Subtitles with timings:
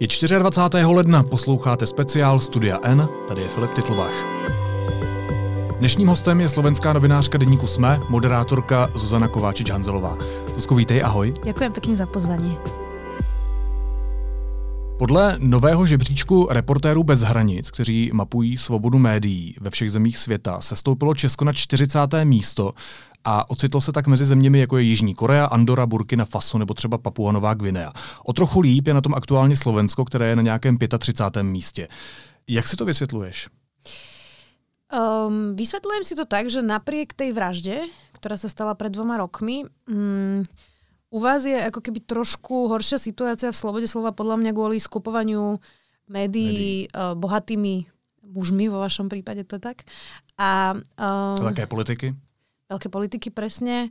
[0.00, 0.84] Je 24.
[0.84, 4.12] ledna, posloucháte speciál Studia N, tady je Filip Titlbach.
[5.78, 10.18] Dnešním hostem je slovenská novinářka denníku SME, moderátorka Zuzana Kováčič-Hanzelová.
[10.54, 11.34] Zuzko, vítej, ahoj.
[11.44, 12.54] Ďakujem pekne za pozvanie.
[14.98, 20.76] Podle nového žebříčku reportérů bez hranic, kteří mapují svobodu médií ve všech zemích světa, se
[20.76, 21.98] stoupilo Česko na 40.
[22.24, 22.72] místo
[23.24, 26.98] a ocitlo se tak mezi zeměmi, jako je Jižní Korea, Andora, Burkina Faso nebo třeba
[26.98, 27.92] Papua Nová Gvinea.
[28.24, 31.42] O trochu líp je na tom aktuálně Slovensko, které je na nějakém 35.
[31.42, 31.88] místě.
[32.48, 33.48] Jak si to vysvětluješ?
[34.88, 37.84] Um, vysvetľujem si to tak, že napriek tej vražde,
[38.16, 40.40] ktorá sa stala pred dvoma rokmi, um,
[41.12, 45.60] u vás je ako keby trošku horšia situácia v slobode slova podľa mňa kvôli skupovaniu
[46.08, 47.84] médií uh, bohatými
[48.32, 49.84] mužmi, vo vašom prípade to tak.
[50.40, 52.16] A, um, Také politiky?
[52.68, 53.90] Veľké politiky presne.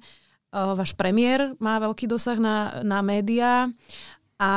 [0.53, 3.67] Váš premiér má veľký dosah na, na médiá
[4.37, 4.51] a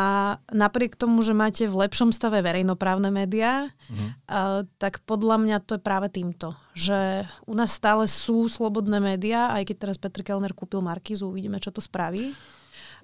[0.53, 4.77] napriek tomu, že máte v lepšom stave verejnoprávne médiá, mm-hmm.
[4.77, 9.73] tak podľa mňa to je práve týmto, že u nás stále sú slobodné médiá, aj
[9.73, 12.37] keď teraz Petr Kellner kúpil Markizu, uvidíme, čo to spraví.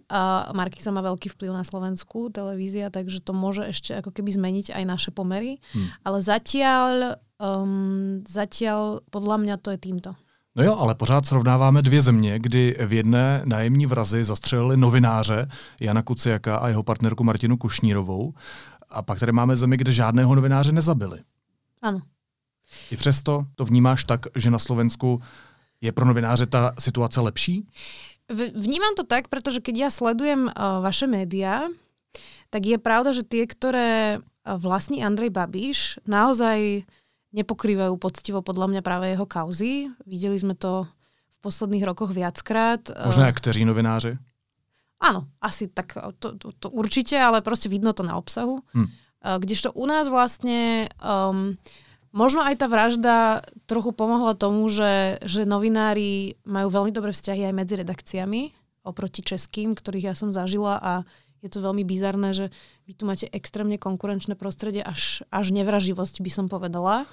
[0.07, 4.71] Uh, Markiza má veľký vplyv na Slovensku, televízia, takže to môže ešte ako keby zmeniť
[4.71, 5.59] aj naše pomery.
[5.75, 5.91] Hmm.
[6.07, 10.15] Ale zatiaľ, um, zatiaľ podľa mňa to je týmto.
[10.57, 15.49] No jo, ale pořád srovnáváme dvě země, kdy v jedné nájemní vrazy zastřelili novináře
[15.81, 18.35] Jana Kuciaka a jeho partnerku Martinu Kušnírovou.
[18.89, 21.21] A pak tady máme zemi, kde žádného novináře nezabili.
[21.83, 22.01] Ano.
[22.91, 25.23] I přesto to vnímáš tak, že na Slovensku
[25.81, 27.67] je pro novináře ta situace lepší?
[28.55, 31.71] Vnímam to tak, pretože keď ja sledujem uh, vaše médiá,
[32.51, 36.83] tak je pravda, že tie, ktoré vlastní Andrej Babiš, naozaj
[37.37, 39.93] nepokrývajú poctivo podľa mňa práve jeho kauzy.
[40.09, 42.81] Videli sme to v posledných rokoch viackrát.
[43.05, 44.19] Možná jak kteří novináři?
[44.97, 48.65] Áno, asi tak to, to, to určite, ale proste vidno to na obsahu.
[48.73, 48.89] Hm.
[49.21, 51.61] Kdežto u nás vlastne um,
[52.17, 57.55] možno aj tá vražda trochu pomohla tomu, že, že novinári majú veľmi dobré vzťahy aj
[57.55, 58.43] medzi redakciami
[58.87, 60.93] oproti českým, ktorých ja som zažila a
[61.45, 62.47] je to veľmi bizarné, že
[62.89, 67.05] vy tu máte extrémne konkurenčné prostredie, až, až nevraživosť by som povedala.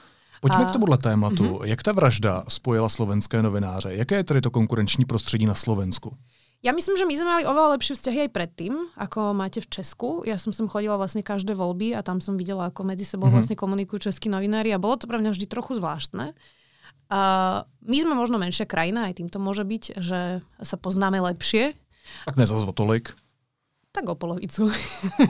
[0.43, 0.69] Pojďme a...
[0.69, 1.43] k tomuhle tématu.
[1.43, 1.65] Mm-hmm.
[1.65, 3.95] Jak ta vražda spojila slovenské novináře?
[3.95, 6.17] Jaké je tedy to konkurenční prostředí na Slovensku?
[6.63, 10.23] Ja myslím, že my sme mali oveľa lepšie vzťahy aj predtým, ako máte v Česku.
[10.23, 13.35] Ja som sem chodila vlastne každé voľby a tam som videla, ako medzi sebou mm-hmm.
[13.35, 16.31] vlastne komunikujú českí novinári a bolo to pre mňa vždy trochu zvláštne.
[17.11, 17.19] A
[17.83, 21.75] my sme možno menšia krajina, aj týmto môže byť, že sa poznáme lepšie.
[22.23, 23.11] Tak nezazvo tolik.
[23.91, 24.71] Tak o polovicu.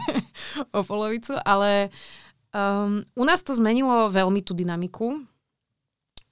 [0.77, 1.89] o polovicu, ale
[2.53, 5.25] Um, u nás to zmenilo veľmi tú dynamiku.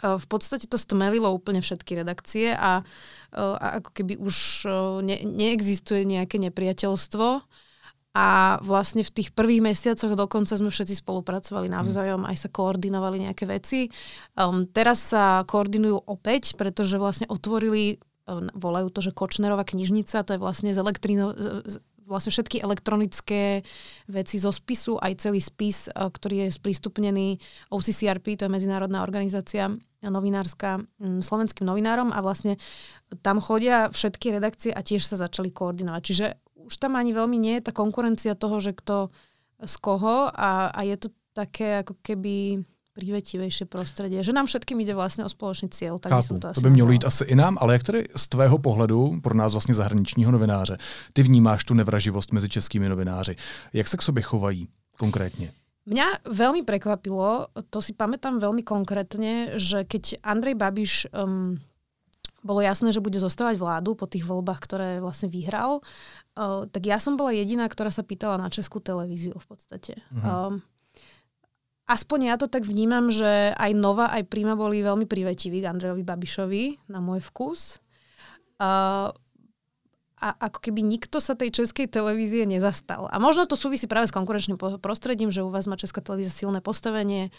[0.02, 2.86] Uh, v podstate to stmelilo úplne všetky redakcie a,
[3.34, 7.28] uh, a ako keby už uh, ne, neexistuje nejaké nepriateľstvo.
[8.12, 13.48] A vlastne v tých prvých mesiacoch dokonca sme všetci spolupracovali navzájom, aj sa koordinovali nejaké
[13.48, 13.88] veci.
[14.36, 18.04] Um, teraz sa koordinujú opäť, pretože vlastne otvorili
[18.54, 23.64] volajú to, že Kočnerová knižnica, to je vlastne z, elektrino, z, vlastne všetky elektronické
[24.12, 27.40] veci zo spisu, aj celý spis, eh, ktorý je sprístupnený
[27.72, 32.58] OCCRP, to je medzinárodná organizácia novinárska slovenským novinárom a vlastne
[33.22, 36.02] tam chodia všetky redakcie a tiež sa začali koordinovať.
[36.02, 36.26] Čiže
[36.66, 39.14] už tam ani veľmi nie je tá konkurencia toho, že kto
[39.62, 42.66] z koho a, a je to také ako keby
[43.02, 44.22] prívetivejšie prostredie.
[44.22, 45.98] Že nám všetkým ide vlastně o společný cíl.
[46.00, 48.58] Tak Chápu, to, to by mělo jít asi i nám, ale jak tedy z tvého
[48.58, 50.78] pohledu, pro nás vlastně zahraničního novináře,
[51.14, 53.36] ty vnímáš tu nevraživost mezi českými novináři.
[53.74, 54.68] Jak se k sobě chovají
[54.98, 55.52] konkrétně?
[55.82, 61.58] Mňa veľmi prekvapilo, to si pamätám veľmi konkrétne, že keď Andrej Babiš um,
[62.46, 67.02] bolo jasné, že bude zostávať vládu po tých voľbách, ktoré vlastne vyhral, uh, tak ja
[67.02, 69.98] som bola jediná, ktorá sa pýtala na českú televíziu v podstate.
[70.14, 70.30] Mm-hmm.
[70.30, 70.62] Um,
[71.90, 76.04] aspoň ja to tak vnímam, že aj Nova, aj Prima boli veľmi privetiví k Andrejovi
[76.06, 77.82] Babišovi, na môj vkus.
[78.62, 79.10] Uh,
[80.22, 83.10] a ako keby nikto sa tej českej televízie nezastal.
[83.10, 86.62] A možno to súvisí práve s konkurenčným prostredím, že u vás má česká televízia silné
[86.62, 87.34] postavenie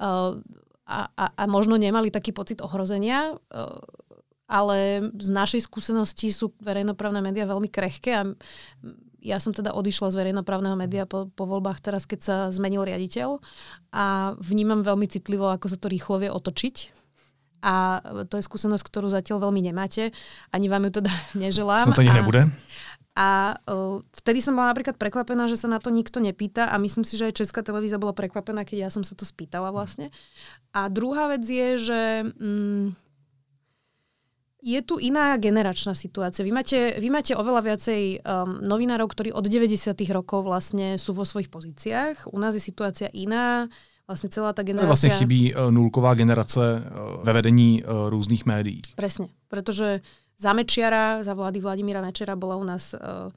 [0.00, 0.40] uh,
[0.88, 3.76] a, a, a možno nemali taký pocit ohrozenia, uh,
[4.48, 8.24] ale z našej skúsenosti sú verejnoprávne médiá veľmi krehké a
[9.24, 13.40] ja som teda odišla z verejnoprávneho média po, po voľbách teraz, keď sa zmenil riaditeľ
[13.96, 17.04] a vnímam veľmi citlivo, ako sa to rýchlo vie otočiť.
[17.64, 20.12] A to je skúsenosť, ktorú zatiaľ veľmi nemáte.
[20.52, 21.08] Ani vám ju teda
[21.42, 21.88] neželám.
[21.88, 22.52] Snad to ani nebude.
[23.14, 27.06] A uh, vtedy som bola napríklad prekvapená, že sa na to nikto nepýta a myslím
[27.06, 30.10] si, že aj Česká televízia bola prekvapená, keď ja som sa to spýtala vlastne.
[30.76, 32.00] A druhá vec je, že...
[32.36, 32.98] Mm,
[34.64, 36.40] je tu iná generačná situácia.
[36.40, 39.92] Vy máte, vy máte oveľa viacej um, novinárov, ktorí od 90.
[40.08, 42.32] rokov vlastne sú vo svojich pozíciách.
[42.32, 43.68] U nás je situácia iná.
[44.08, 44.88] Vlastne celá tá generácia...
[44.88, 48.80] Vlastne chybí uh, nulková generace uh, ve vedení uh, různých médií.
[48.96, 50.00] Presne, pretože
[50.40, 52.96] za Mečiara, za vlády Vladimíra Mečera bola u nás...
[52.96, 53.28] Uh,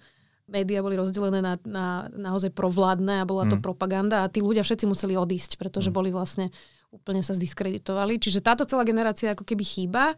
[0.48, 3.64] médiá boli rozdelené na, na naozaj provládne a bola to mm.
[3.68, 5.96] propaganda a tí ľudia všetci museli odísť, pretože mm.
[6.00, 6.56] boli vlastne
[6.88, 8.16] úplne sa zdiskreditovali.
[8.16, 10.16] Čiže táto celá generácia ako keby chýba.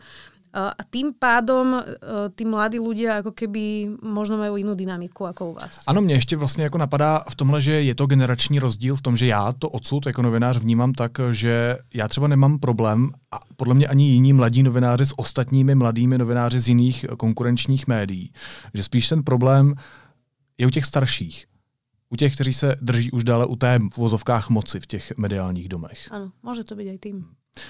[0.53, 1.83] A tým pádom e,
[2.33, 5.83] tí mladí ľudia ako keby možno majú inú dynamiku ako u vás.
[5.87, 9.17] Ano, mě ještě vlastně jako napadá v tomhle, že je to generační rozdíl v tom,
[9.17, 13.73] že já to odsud jako novinář vnímám tak, že já třeba nemám problém a podle
[13.73, 18.33] mě ani jiní mladí novináři s ostatními mladými novináři z jiných konkurenčních médií.
[18.73, 19.73] Že spíš ten problém
[20.57, 21.45] je u těch starších.
[22.09, 25.69] U těch, kteří se drží už dále u té v vozovkách moci v těch mediálních
[25.69, 26.07] domech.
[26.11, 27.25] Ano, může to být aj tým.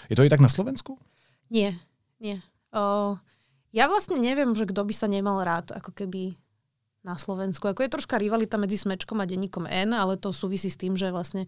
[0.10, 0.98] Je to i tak na Slovensku?
[1.50, 1.76] Nie,
[2.20, 2.42] nie.
[2.70, 3.18] Uh,
[3.74, 6.38] ja vlastne neviem, že kto by sa nemal rád ako keby
[7.06, 7.70] na Slovensku.
[7.70, 11.14] Ako je troška rivalita medzi Smečkom a denníkom N, ale to súvisí s tým, že
[11.14, 11.48] vlastne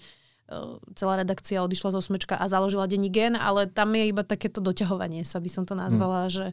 [0.50, 4.64] uh, celá redakcia odišla zo Smečka a založila denník N, ale tam je iba takéto
[4.64, 6.32] doťahovanie sa, by som to nazvala, hmm.
[6.32, 6.48] že,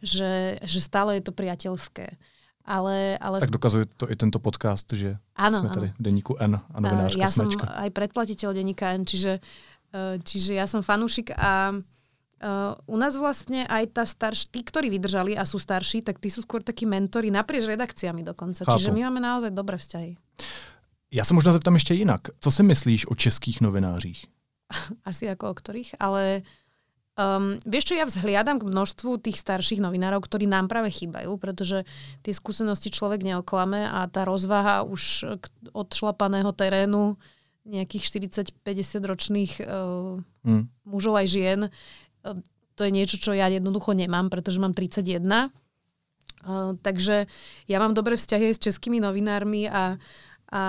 [0.00, 0.32] že,
[0.62, 2.16] že stále je to priateľské.
[2.64, 3.44] Ale, ale...
[3.44, 7.20] Tak dokazuje to i tento podcast, že ano, sme tady v denníku N a novinářka
[7.20, 7.64] Ja Smečka.
[7.68, 9.36] som aj predplatiteľ denníka N, čiže,
[9.92, 11.76] uh, čiže ja som fanúšik a
[12.44, 16.28] Uh, u nás vlastne aj tá starší, tí, ktorí vydržali a sú starší, tak tí
[16.28, 18.68] sú skôr takí mentori naprieč redakciami dokonca.
[18.68, 18.76] Chápu.
[18.76, 20.12] Čiže my máme naozaj dobré vzťahy.
[21.14, 22.20] Já se možná zeptám ještě jinak.
[22.40, 24.26] Co si myslíš o českých novinářích?
[25.04, 26.42] Asi ako o ktorých, ale
[27.14, 31.88] um, vieš čo, ja vzhliadam k množstvu tých starších novinárov, ktorí nám práve chýbajú, pretože
[32.26, 35.32] tie skúsenosti človek neoklame a tá rozvaha už
[35.72, 37.16] od šlapaného terénu
[37.64, 38.04] nejakých
[38.52, 40.64] 40-50 ročných uh, hmm.
[40.84, 41.60] mužov aj žien
[42.74, 45.52] to je niečo, čo ja jednoducho nemám, pretože mám 31.
[46.44, 47.30] Uh, takže
[47.70, 49.96] ja mám dobré vzťahy s českými novinármi a,
[50.52, 50.62] a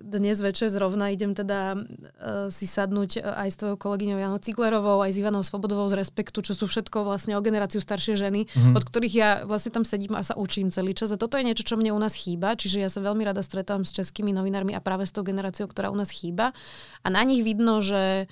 [0.00, 5.12] dnes večer zrovna idem teda uh, si sadnúť aj s tvojou kolegyňou Janou Ciglerovou, aj
[5.12, 8.72] s Ivanou Svobodovou z Respektu, čo sú všetko vlastne o generáciu staršie ženy, mm-hmm.
[8.78, 11.12] od ktorých ja vlastne tam sedím a sa učím celý čas.
[11.12, 13.84] A toto je niečo, čo mne u nás chýba, čiže ja sa veľmi rada stretávam
[13.84, 16.56] s českými novinármi a práve s tou generáciou, ktorá u nás chýba.
[17.04, 18.24] A na nich vidno, že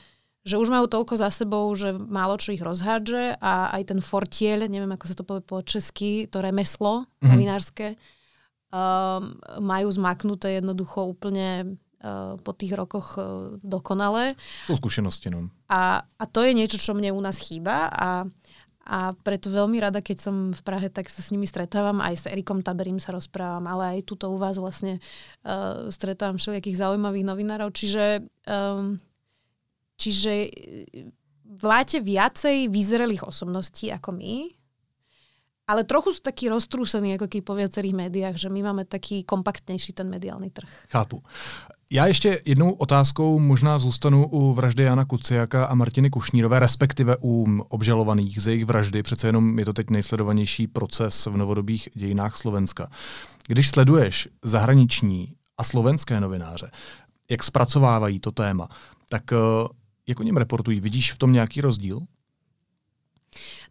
[0.42, 4.66] že už majú toľko za sebou, že málo čo ich rozhádže a aj ten fortiel,
[4.66, 7.30] neviem ako sa to povie po česky, to remeslo mm-hmm.
[7.30, 7.86] novinárske,
[8.74, 14.34] um, majú zmaknuté jednoducho úplne uh, po tých rokoch uh, dokonale.
[14.66, 15.46] Sú skúsenosti, no.
[15.70, 18.26] A, a to je niečo, čo mne u nás chýba a,
[18.82, 22.24] a preto veľmi rada, keď som v Prahe, tak sa s nimi stretávam, aj s
[22.26, 24.98] Erikom Taberím sa rozprávam, ale aj tuto u vás vlastne
[25.46, 28.98] uh, stretávam všelijakých zaujímavých novinárov, čiže um,
[30.02, 30.48] Čiže e,
[31.62, 34.50] máte viacej vyzrelých osobností ako my,
[35.70, 39.92] ale trochu sú takí roztrúsení, ako keď po viacerých médiách, že my máme taký kompaktnější
[39.92, 40.68] ten mediální trh.
[40.90, 41.22] Chápu.
[41.90, 47.60] Já ještě jednou otázkou možná zůstanu u vraždy Jana Kuciaka a Martiny Kušnírové, respektive u
[47.68, 49.02] obžalovaných z jejich vraždy.
[49.02, 52.90] Přece jenom je to teď nejsledovanější proces v novodobých dějinách Slovenska.
[53.46, 56.70] Když sleduješ zahraniční a slovenské novináře,
[57.30, 58.68] jak zpracovávají to téma,
[59.08, 59.22] tak
[60.06, 60.80] e, jak o něm reportují?
[60.80, 62.00] Vidíš v tom nějaký rozdíl?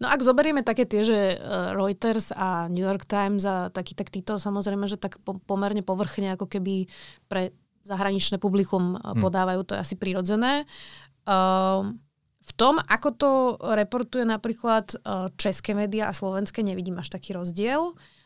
[0.01, 1.37] No ak zoberieme také tie, že e,
[1.77, 6.33] Reuters a New York Times a taký, tak títo samozrejme, že tak po, pomerne povrchne
[6.33, 6.89] ako keby
[7.29, 7.53] pre
[7.85, 9.21] zahraničné publikum hmm.
[9.21, 10.69] podávajú, to je asi prirodzené.
[11.25, 11.97] Uh,
[12.41, 13.29] v tom, ako to
[13.73, 14.97] reportuje napríklad
[15.37, 17.93] české médiá a slovenské, nevidím až taký rozdiel.
[17.93, 18.20] Uh,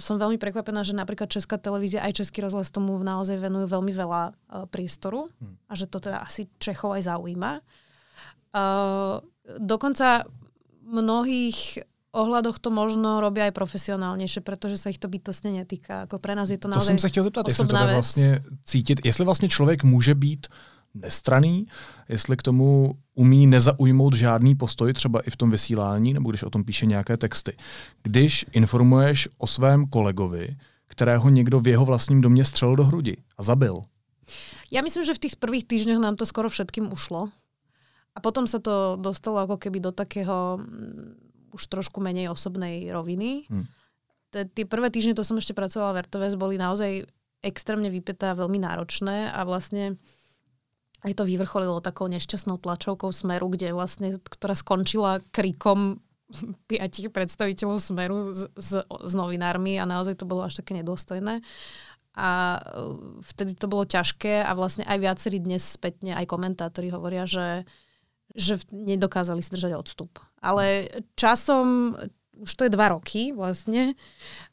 [0.00, 4.22] som veľmi prekvapená, že napríklad Česká televízia aj Český rozhlas tomu naozaj venujú veľmi veľa
[4.32, 5.68] uh, priestoru hmm.
[5.68, 7.60] a že to teda asi Čechov aj zaujíma.
[8.54, 9.20] Uh,
[9.60, 10.24] dokonca
[10.84, 11.84] mnohých
[12.14, 16.06] ohľadoch to možno robia aj profesionálnejšie, pretože sa ich to bytostne netýka.
[16.06, 19.04] Ako pre nás je to naozaj To jsem se chtěl zeptat, jestli to vlastně cítit,
[19.04, 20.46] jestli vlastně člověk může být
[20.94, 21.66] nestraný,
[22.08, 26.50] jestli k tomu umí nezaujmout žádný postoj, třeba i v tom vysílání, nebo když o
[26.50, 27.56] tom píše nějaké texty.
[28.02, 33.42] Když informuješ o svém kolegovi, kterého někdo v jeho vlastním domě střelil do hrudi a
[33.42, 33.82] zabil.
[34.72, 37.28] Ja myslím, že v tých prvých týždňoch nám to skoro všetkým ušlo.
[38.14, 43.46] A potom sa to dostalo ako keby do takého mm, už trošku menej osobnej roviny.
[43.50, 43.66] Hmm.
[44.34, 47.06] Tie prvé týždne, to som ešte pracovala v RTVS, boli naozaj
[47.42, 49.94] extrémne a veľmi náročné a vlastne
[51.04, 56.00] aj to vyvrcholilo takou nešťastnou tlačovkou Smeru, kde vlastne, ktorá skončila krikom
[56.70, 61.44] piatich predstaviteľov Smeru s, s, s novinármi a naozaj to bolo až také nedôstojné.
[62.14, 67.26] A uh, vtedy to bolo ťažké a vlastne aj viacerí dnes spätne, aj komentátori hovoria,
[67.26, 67.68] že,
[68.32, 70.22] že nedokázali zdržať odstup.
[70.40, 71.98] Ale časom
[72.40, 73.94] už to je dva roky vlastne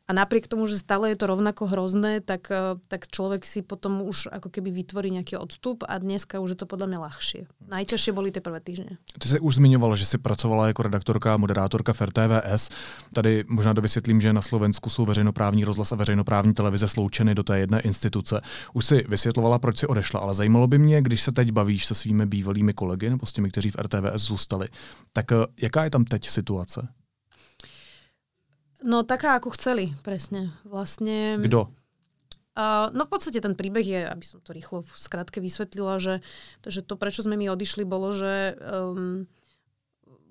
[0.07, 4.01] a napriek tomu, že stále je to rovnako hrozné, tak, e, tak človek si potom
[4.01, 7.41] už ako keby vytvorí nejaký odstup a dneska už je to podľa mňa ľahšie.
[7.71, 8.99] Najťažšie boli tie prvé týždne.
[9.19, 12.69] Ty jsi už zmiňovala, že jsi pracovala jako redaktorka a moderátorka RTVS.
[13.13, 17.59] Tady možná dovysvětlím, že na Slovensku jsou veřejnoprávní rozhlas a veřejnoprávní televize sloučeny do té
[17.59, 18.41] jedné instituce.
[18.73, 21.95] Už si vysvětlovala, proč si odešla, ale zajímalo by mě, když se teď bavíš se
[21.95, 24.67] svými bývalými kolegy nebo s těmi, kteří v RTVS zůstali,
[25.13, 26.87] tak e, jaká je tam teď situace?
[28.81, 30.53] No taká, ako chceli, presne.
[30.65, 31.37] Vlastne...
[31.45, 31.69] Kto?
[32.51, 36.19] Uh, no v podstate ten príbeh je, aby som to rýchlo v skratke vysvetlila, že,
[36.67, 39.23] že to, prečo sme my odišli, bolo, že um,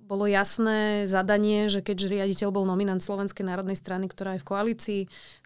[0.05, 5.03] bolo jasné zadanie, že keďže riaditeľ bol nominant Slovenskej národnej strany, ktorá je v koalícii,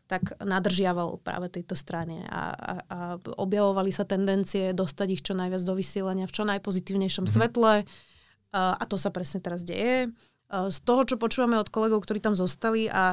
[0.08, 2.98] tak nadržiaval práve tejto strane a, a, a
[3.40, 7.38] objavovali sa tendencie dostať ich čo najviac do vysielania v čo najpozitívnejšom mm-hmm.
[7.38, 10.12] svetle a, a to sa presne teraz deje.
[10.52, 13.04] Z toho, čo počúvame od kolegov, ktorí tam zostali a, a,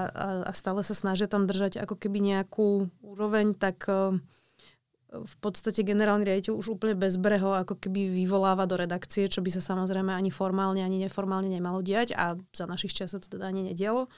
[0.45, 4.19] a stále sa snažia tam držať ako keby nejakú úroveň, tak e,
[5.11, 9.63] v podstate generálny riaditeľ už úplne bezbreho ako keby vyvoláva do redakcie, čo by sa
[9.63, 14.11] samozrejme ani formálne, ani neformálne nemalo diať a za našich časov to teda ani nedialo.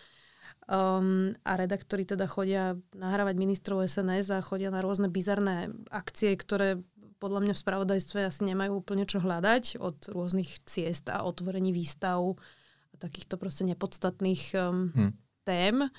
[0.63, 6.79] Um, a redaktori teda chodia nahrávať ministrov SNS a chodia na rôzne bizarné akcie, ktoré
[7.19, 12.35] podľa mňa v spravodajstve asi nemajú úplne čo hľadať od rôznych ciest a otvorení výstav
[13.03, 15.11] takýchto proste nepodstatných um, hmm.
[15.43, 15.91] tém.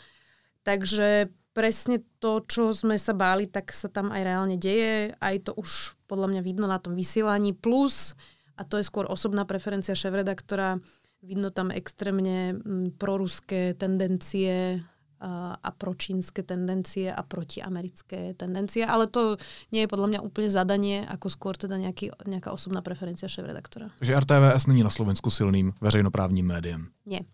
[0.65, 5.13] Takže presne to, čo sme sa báli, tak sa tam aj reálne deje.
[5.21, 7.53] Aj to už podľa mňa vidno na tom vysielaní.
[7.53, 8.17] Plus,
[8.57, 10.81] a to je skôr osobná preferencia šéf-redaktora,
[11.25, 14.85] vidno tam extrémne m, proruské tendencie,
[15.21, 19.40] a pročínske tendencie a protiamerické tendencie, ale to
[19.73, 23.88] nie je podľa mňa úplne zadanie, ako skôr teda nejaký, nejaká osobná preferencia šéf-redaktora.
[24.04, 26.92] Že RTVS není na Slovensku silným veřejnoprávnym médiem?
[27.09, 27.25] Nie.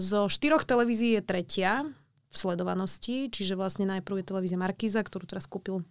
[0.00, 1.84] Zo štyroch televízií je tretia
[2.28, 5.84] v sledovanosti, čiže vlastne najprv je televízia Markíza, ktorú teraz kúpil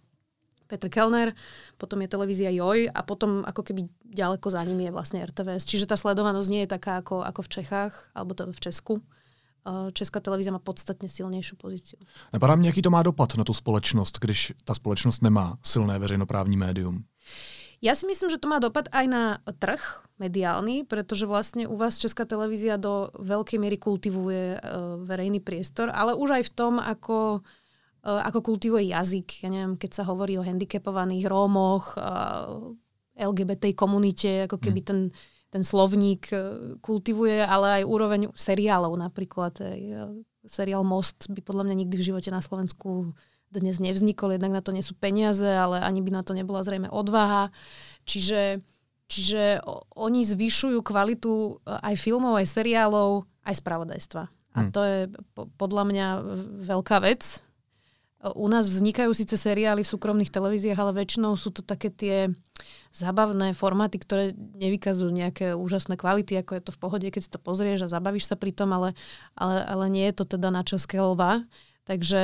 [0.68, 1.32] Petr Kellner,
[1.80, 5.64] potom je televízia Joj a potom ako keby ďaleko za ním je vlastne RTVS.
[5.64, 9.00] Čiže tá sledovanosť nie je taká ako, ako v Čechách, alebo to v Česku.
[9.92, 11.96] Česká televize má podstatně silnější pozici.
[12.32, 16.56] Napadá mě, jaký to má dopad na tu společnost, když ta společnost nemá silné veřejnoprávní
[16.56, 17.04] médium?
[17.78, 22.02] Ja si myslím, že to má dopad aj na trh mediálny, pretože vlastne u vás
[22.02, 27.46] Česká televízia do veľkej miery kultivuje uh, verejný priestor, ale už aj v tom, ako,
[28.02, 29.46] uh, ako kultivuje jazyk.
[29.46, 32.74] Ja neviem, keď sa hovorí o handicapovaných Rómoch, uh,
[33.14, 34.88] LGBT komunite, ako keby hmm.
[34.90, 34.98] ten
[35.48, 36.36] ten slovník e,
[36.84, 39.56] kultivuje, ale aj úroveň seriálov napríklad.
[39.60, 39.66] E,
[40.44, 43.16] seriál Most by podľa mňa nikdy v živote na Slovensku
[43.48, 46.92] dnes nevznikol, jednak na to nie sú peniaze, ale ani by na to nebola zrejme
[46.92, 47.48] odvaha.
[48.04, 48.60] Čiže,
[49.08, 49.64] čiže
[49.96, 54.22] oni zvyšujú kvalitu e, aj filmov, aj seriálov, aj spravodajstva.
[54.28, 54.70] A hm.
[54.72, 54.98] to je
[55.56, 56.06] podľa mňa
[56.64, 57.40] veľká vec,
[58.18, 62.34] u nás vznikajú síce seriály v súkromných televíziách, ale väčšinou sú to také tie
[62.90, 67.38] zábavné formáty, ktoré nevykazujú nejaké úžasné kvality, ako je to v pohode, keď si to
[67.38, 68.98] pozrieš a zabavíš sa pri tom, ale,
[69.38, 71.46] ale, ale nie je to teda na české lva.
[71.86, 72.22] Takže,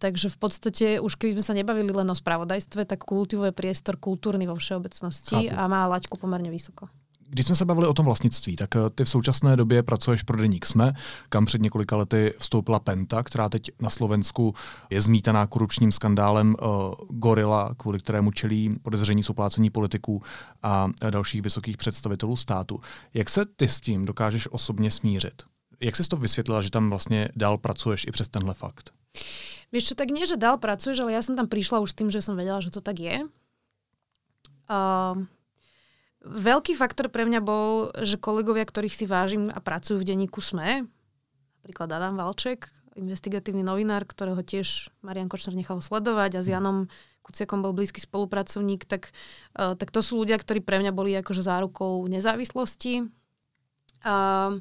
[0.00, 4.48] takže v podstate už keby sme sa nebavili len o spravodajstve, tak kultivuje priestor kultúrny
[4.48, 5.58] vo všeobecnosti Chápu.
[5.58, 6.88] a má laťku pomerne vysoko.
[7.34, 10.36] Když jsme se bavili o tom vlastnictví, tak eh, ty v současné době pracuješ pro
[10.36, 10.92] deník SME,
[11.28, 14.54] kam před několika lety vstoupila Penta, která teď na Slovensku
[14.90, 19.30] je zmítaná korupčním skandálem uh, Gorila, kvůli kterému čelí podezření z
[19.72, 20.22] politiků
[20.62, 22.80] a dalších vysokých představitelů státu.
[23.14, 25.42] Jak se ty s tím dokážeš osobně smířit?
[25.80, 28.90] Jak jsi to vysvětlila, že tam vlastně dál pracuješ i přes tenhle fakt?
[29.72, 32.20] Vieš čo, tak nie, že dál pracuješ, ale ja som tam prišla už tým, že
[32.20, 33.24] som vedela, že to tak je.
[34.68, 35.24] Uh,
[36.22, 40.86] Veľký faktor pre mňa bol, že kolegovia, ktorých si vážim a pracujú v denníku SME,
[41.62, 46.86] napríklad Adam Valček, investigatívny novinár, ktorého tiež Marian Kočner nechal sledovať a s Janom
[47.22, 49.14] Kuciakom bol blízky spolupracovník, tak,
[49.58, 53.06] uh, tak to sú ľudia, ktorí pre mňa boli akože zárukou nezávislosti.
[54.02, 54.58] Uh,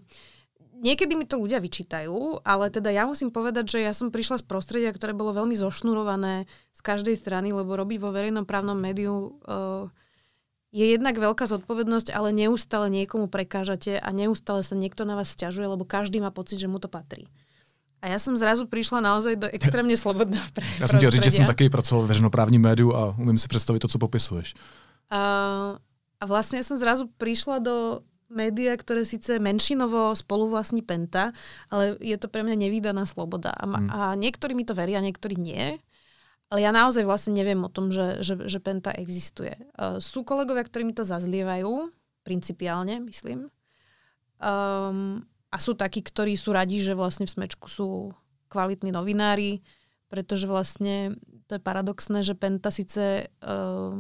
[0.77, 4.45] niekedy mi to ľudia vyčítajú, ale teda ja musím povedať, že ja som prišla z
[4.45, 9.89] prostredia, ktoré bolo veľmi zošnurované z každej strany, lebo robiť vo verejnom právnom médiu uh,
[10.71, 15.67] je jednak veľká zodpovednosť, ale neustále niekomu prekážate a neustále sa niekto na vás stiažuje,
[15.67, 17.27] lebo každý má pocit, že mu to patrí.
[18.01, 21.31] A ja som zrazu prišla naozaj do extrémne slobodného pre- Já jsem chtěl říct, že
[21.31, 24.53] jsem taky pracoval v veřejnoprávním médiu a umím si představit to, co popisuješ.
[25.11, 25.21] A,
[26.17, 27.99] a vlastne ja som zrazu prišla do
[28.31, 31.35] média, ktoré síce menšinovo spoluvlastní Penta,
[31.67, 33.51] ale je to pre mňa nevýdaná sloboda.
[33.51, 33.89] A, hmm.
[33.91, 35.83] a niektorí mi to veria, niektorí nie.
[36.51, 39.55] Ale ja naozaj vlastne neviem o tom, že, že, že Penta existuje.
[39.79, 41.87] Uh, sú kolegovia, ktorí mi to zazlievajú,
[42.27, 43.47] principiálne, myslím.
[44.43, 48.11] Um, a sú takí, ktorí sú radi, že vlastne v Smečku sú
[48.51, 49.63] kvalitní novinári,
[50.11, 51.15] pretože vlastne
[51.47, 53.95] to je paradoxné, že Penta síce uh,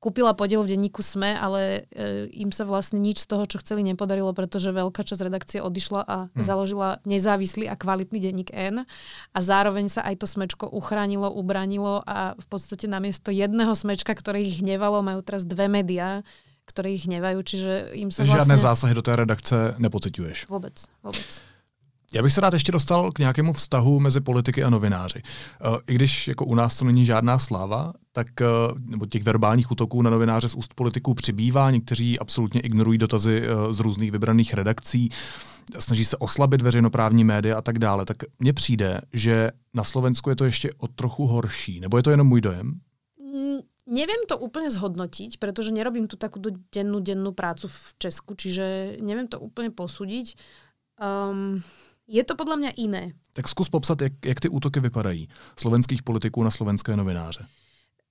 [0.00, 3.84] kúpila podiel v denníku SME, ale uh, im sa vlastne nič z toho, čo chceli,
[3.84, 6.40] nepodarilo, pretože veľká časť redakcie odišla a hmm.
[6.40, 8.88] založila nezávislý a kvalitný denník N
[9.30, 14.40] a zároveň sa aj to Smečko uchránilo, ubranilo a v podstate namiesto jedného Smečka, ktoré
[14.40, 16.24] ich hnevalo, majú teraz dve médiá,
[16.64, 18.66] ktoré ich hnevajú, čiže im sa Žádné vlastne...
[18.72, 20.48] zásahy do té redakce nepociťuješ?
[20.48, 21.28] Vôbec, vôbec.
[22.14, 25.22] Já bych se rád ještě dostal k nějakému vztahu mezi politiky a novináři.
[25.24, 28.46] Eh, I když jako u nás to není žádná sláva, tak eh,
[28.78, 31.70] nebo těch verbálních útoků na novináře z úst politiků přibývá.
[31.70, 35.08] Někteří absolutně ignorují dotazy eh, z různých vybraných redakcí,
[35.78, 38.04] snaží se oslabit veřejnoprávní média a tak dále.
[38.04, 41.80] Tak mně přijde, že na Slovensku je to ještě o trochu horší.
[41.80, 42.80] Nebo je to jenom můj dojem?
[43.22, 46.42] Mm, neviem to úplne zhodnotiť, pretože nerobím tu takú
[46.74, 50.34] dennú, dennú prácu v Česku, čiže neviem to úplne posúdiť.
[50.98, 51.62] Um,
[52.10, 53.14] je to podľa mňa iné.
[53.38, 57.46] Tak zkus popsat, jak, jak ty útoky vypadají slovenských politiků na slovenské novináře.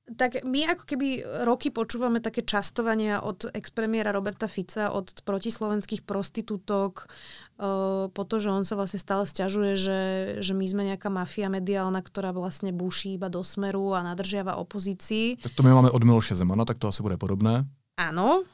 [0.09, 7.05] Tak my ako keby roky počúvame také častovania od expremiéra Roberta Fica, od protislovenských prostitútok,
[7.05, 10.01] uh, po to, že on sa vlastne stále stiažuje, že,
[10.41, 15.45] že my sme nejaká mafia mediálna, ktorá vlastne buší iba do smeru a nadržiava opozícii.
[15.45, 17.69] Tak to my máme od Miloše Zemana, tak to asi bude podobné.
[18.01, 18.49] Áno.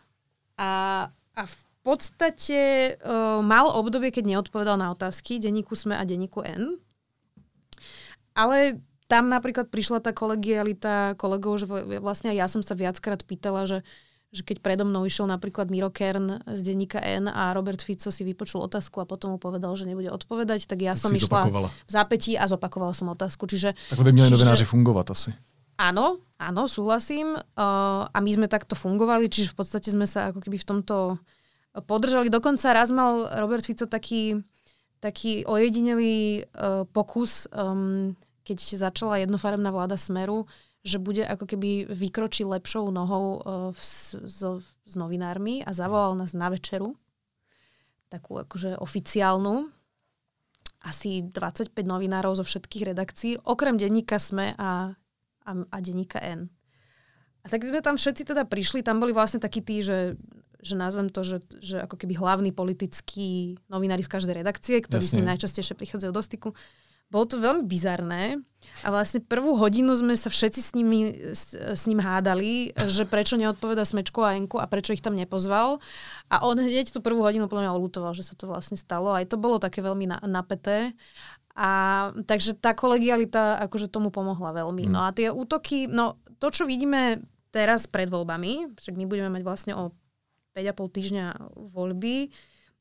[0.59, 0.71] A,
[1.07, 6.81] a v podstate uh, mal obdobie, keď neodpovedal na otázky denníku SME a denníku N.
[8.33, 11.69] Ale tam napríklad prišla tá kolegialita kolegov, že
[12.01, 13.85] vlastne ja som sa viackrát pýtala, že,
[14.33, 18.25] že keď predo mnou išiel napríklad Miro Kern z denníka N a Robert Fico si
[18.25, 21.69] vypočul otázku a potom mu povedal, že nebude odpovedať, tak ja tak som išla zopakovala.
[21.69, 23.45] v zápätí a zopakovala som otázku.
[23.45, 25.31] Čiže, tak by mali novináři fungovať asi.
[25.77, 27.35] Áno, áno, súhlasím.
[27.35, 31.19] Uh, a my sme takto fungovali, čiže v podstate sme sa ako keby v tomto
[31.83, 32.31] podržali.
[32.31, 34.39] Dokonca raz mal Robert Fico taký,
[35.03, 38.15] taký ojedinelý uh, pokus, um,
[38.45, 40.47] keď začala jednofarebná vláda Smeru,
[40.85, 43.41] že bude ako keby vykročiť lepšou nohou uh,
[43.73, 43.81] v,
[44.29, 46.93] so, s novinármi a zavolal nás na večeru,
[48.07, 49.73] takú akože oficiálnu,
[50.85, 54.93] asi 25 novinárov zo všetkých redakcií, okrem denníka SME a,
[55.43, 56.53] a, a denníka N.
[57.41, 60.17] A tak sme tam všetci teda prišli, tam boli vlastne takí tí, že
[60.65, 65.13] že nazvem to, že, že ako keby hlavní politickí novinári z každej redakcie, ktorí Jasne.
[65.13, 66.49] s ním najčastejšie prichádzajú do styku.
[67.13, 68.41] Bolo to veľmi bizarné
[68.81, 73.37] a vlastne prvú hodinu sme sa všetci s, nimi, s, s ním hádali, že prečo
[73.37, 75.77] neodpoveda Smečko a Enku a prečo ich tam nepozval.
[76.33, 79.13] A on hneď tú prvú hodinu podľa mňa olutoval, že sa to vlastne stalo.
[79.13, 80.97] Aj to bolo také veľmi na, napeté.
[81.53, 84.89] A takže tá kolegialita akože tomu pomohla veľmi.
[84.89, 84.91] Mm.
[84.91, 87.21] No a tie útoky, no to, čo vidíme
[87.53, 89.95] teraz pred voľbami, však my budeme mať vlastne o
[90.55, 91.25] 5,5 týždňa
[91.75, 92.31] voľby,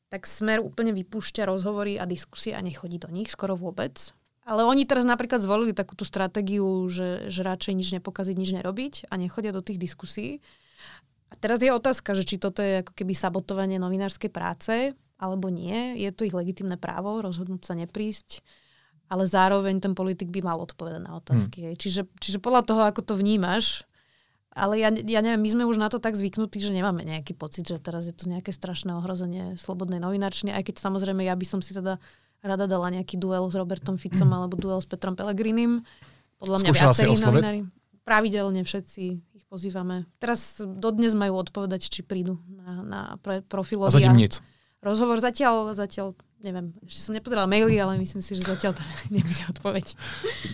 [0.07, 4.15] tak Smer úplne vypúšťa rozhovory a diskusie a nechodí do nich skoro vôbec.
[4.45, 8.93] Ale oni teraz napríklad zvolili takú tú stratégiu, že, že radšej nič nepokaziť, nič nerobiť
[9.09, 10.39] a nechodia do tých diskusí.
[11.33, 15.97] A teraz je otázka, že či toto je ako keby sabotovanie novinárskej práce, alebo nie.
[15.97, 18.45] Je to ich legitimné právo rozhodnúť sa neprísť,
[19.09, 21.73] ale zároveň ten politik by mal odpovedať na otázky.
[21.73, 21.77] Hmm.
[21.81, 23.89] Čiže, čiže podľa toho, ako to vnímaš,
[24.55, 27.67] ale ja, ja neviem, my sme už na to tak zvyknutí, že nemáme nejaký pocit,
[27.67, 31.59] že teraz je to nejaké strašné ohrozenie slobodnej novinárčiny, aj keď samozrejme ja by som
[31.59, 31.99] si teda
[32.39, 35.83] rada dala nejaký duel s Robertom Ficom alebo duel s Petrom Pelegrinim.
[36.39, 37.59] Podľa mňa viacerí novinári.
[38.05, 39.01] Pravidelne všetci
[39.35, 40.05] ich pozývame.
[40.21, 43.91] Teraz dodnes majú odpovedať, či prídu na, na pre, profilový.
[43.91, 44.39] A zatím nic.
[44.85, 46.13] Rozhovor zatiaľ, zatiaľ
[46.45, 48.83] neviem, ešte som nepozerala maily, ale myslím si, že zatiaľ to
[49.15, 49.85] nebude odpoveď.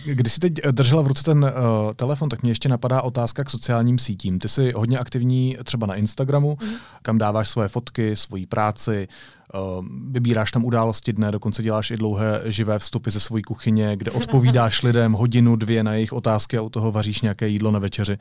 [0.04, 1.50] Když si teď držela v ruce ten uh,
[1.96, 4.38] telefon, tak mě ještě napadá otázka k sociálním sítím.
[4.38, 6.76] Ty jsi hodně aktivní třeba na Instagramu, mm-hmm.
[7.02, 9.08] kam dáváš svoje fotky, svoji práci,
[9.54, 14.10] uh, vybíráš tam události dne, dokonce děláš i dlouhé živé vstupy ze svojí kuchyně, kde
[14.20, 18.18] odpovídáš lidem hodinu, dvě na jejich otázky a u toho vaříš nějaké jídlo na večeři.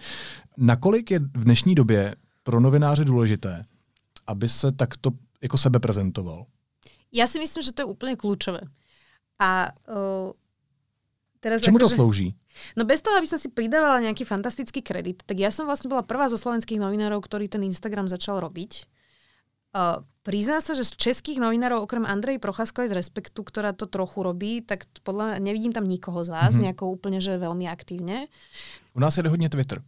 [0.57, 3.65] Nakolik je v dnešní době pro novináře důležité,
[4.27, 6.45] aby se takto jako sebe prezentoval?
[7.11, 8.67] Ja si myslím, že to je úplne kľúčové.
[9.37, 10.31] A uh,
[11.43, 11.95] teraz Čemu to že...
[11.95, 12.27] Akože- slouží?
[12.75, 16.03] No bez toho, aby som si pridávala nejaký fantastický kredit, tak ja som vlastne bola
[16.03, 18.91] prvá zo slovenských novinárov, ktorý ten Instagram začal robiť.
[19.71, 24.19] Uh, prizná sa, že z českých novinárov, okrem Andrej Procházkovej z Respektu, ktorá to trochu
[24.19, 26.75] robí, tak podľa mňa nevidím tam nikoho z vás, mm-hmm.
[26.75, 28.27] nejako úplne, že veľmi aktívne.
[28.91, 29.79] U nás je hodne Twitter.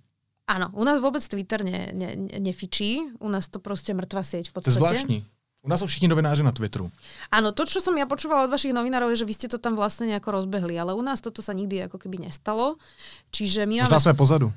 [0.48, 4.54] Áno, u nás vôbec Twitter ne, ne, nefičí, u nás to proste mŕtva sieť v
[4.56, 4.72] podstate.
[4.72, 5.18] To je zvláštní.
[5.64, 6.92] U nás sú všichni novináři na Twitteru.
[7.32, 9.80] Áno, to, čo som ja počúvala od vašich novinárov, je, že vy ste to tam
[9.80, 12.76] vlastne nejako rozbehli, ale u nás toto sa nikdy ako keby nestalo.
[13.32, 14.08] Čiže my Možná máme...
[14.12, 14.48] sme pozadu.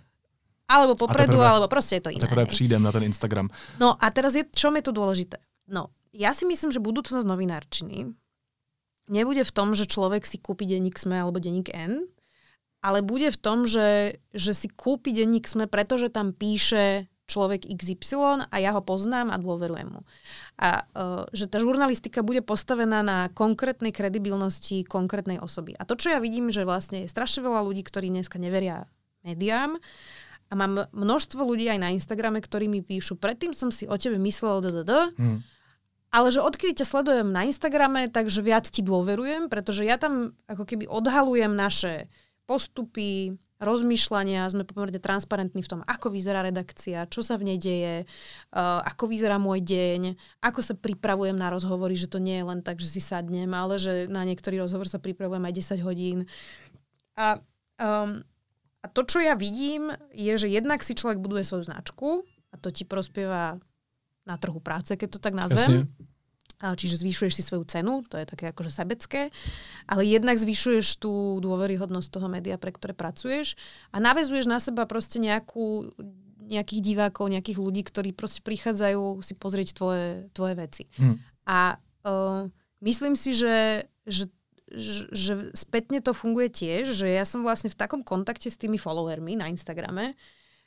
[0.67, 2.27] Alebo popredu, teprve, alebo proste je to iné.
[2.27, 3.47] Teprve prídem na ten Instagram.
[3.79, 5.39] No a teraz je, čo je tu dôležité?
[5.71, 8.11] No, ja si myslím, že budúcnosť novinárčiny
[9.07, 12.11] nebude v tom, že človek si kúpi denník SME alebo denník N,
[12.83, 18.47] ale bude v tom, že, že si kúpi denník SME, pretože tam píše človek XY
[18.47, 20.03] a ja ho poznám a dôverujem mu.
[20.63, 25.75] A uh, že tá žurnalistika bude postavená na konkrétnej kredibilnosti konkrétnej osoby.
[25.75, 28.87] A to, čo ja vidím, že vlastne je strašne veľa ľudí, ktorí dneska neveria
[29.27, 29.77] médiám
[30.47, 34.15] a mám množstvo ľudí aj na Instagrame, ktorí mi píšu, predtým som si o tebe
[34.23, 35.39] myslel ddd, hmm.
[36.15, 40.63] ale že odkedy ťa sledujem na Instagrame, takže viac ti dôverujem, pretože ja tam ako
[40.63, 42.07] keby odhalujem naše
[42.47, 48.05] postupy, rozmýšľania, sme pomerne transparentní v tom, ako vyzerá redakcia, čo sa v nej deje,
[48.05, 50.01] uh, ako vyzerá môj deň,
[50.45, 53.81] ako sa pripravujem na rozhovory, že to nie je len tak, že si sadnem, ale
[53.81, 56.19] že na niektorý rozhovor sa pripravujem aj 10 hodín.
[57.17, 57.41] A,
[57.81, 58.21] um,
[58.85, 62.69] a to, čo ja vidím, je, že jednak si človek buduje svoju značku a to
[62.69, 63.57] ti prospieva
[64.29, 65.89] na trhu práce, keď to tak nazvem.
[65.89, 66.15] Jasne
[66.61, 69.29] čiže zvyšuješ si svoju cenu, to je také akože sebecké,
[69.85, 73.61] ale jednak zvyšuješ tú dôveryhodnosť toho média, pre ktoré pracuješ
[73.93, 75.93] a navezuješ na seba proste nejakú,
[76.41, 80.85] nejakých divákov, nejakých ľudí, ktorí proste prichádzajú si pozrieť tvoje, tvoje veci.
[80.97, 81.21] Hmm.
[81.45, 81.77] A
[82.09, 82.49] uh,
[82.81, 84.33] myslím si, že, že
[84.67, 88.83] že, že spätne to funguje tiež, že ja som vlastne v takom kontakte s tými
[88.83, 90.19] followermi na Instagrame,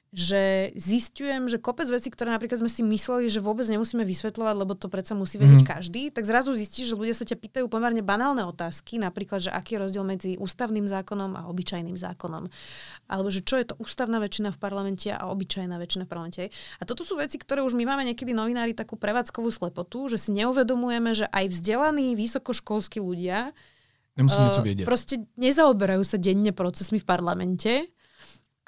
[0.10, 4.74] že zistujem, že kopec vecí, ktoré napríklad sme si mysleli, že vôbec nemusíme vysvetľovať, lebo
[4.74, 5.70] to predsa musí vedieť mm.
[5.70, 9.78] každý, tak zrazu zistíš, že ľudia sa ťa pýtajú pomerne banálne otázky, napríklad, že aký
[9.78, 12.50] je rozdiel medzi ústavným zákonom a obyčajným zákonom.
[13.06, 16.42] Alebo že čo je to ústavná väčšina v parlamente a obyčajná väčšina v parlamente.
[16.82, 20.34] A toto sú veci, ktoré už my máme niekedy novinári takú prevádzkovú slepotu, že si
[20.34, 23.54] neuvedomujeme, že aj vzdelaní vysokoškolskí ľudia
[24.18, 24.86] Nemusím uh, niečo vedieť.
[24.90, 27.94] Proste nezaoberajú sa denne procesmi v parlamente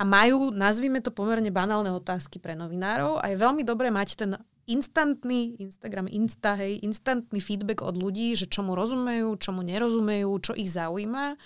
[0.01, 4.33] a majú, nazvime to pomerne banálne otázky pre novinárov a je veľmi dobré mať ten
[4.65, 10.73] instantný Instagram, Insta, hej, instantný feedback od ľudí, že čomu rozumejú, čomu nerozumejú, čo ich
[10.73, 11.37] zaujíma,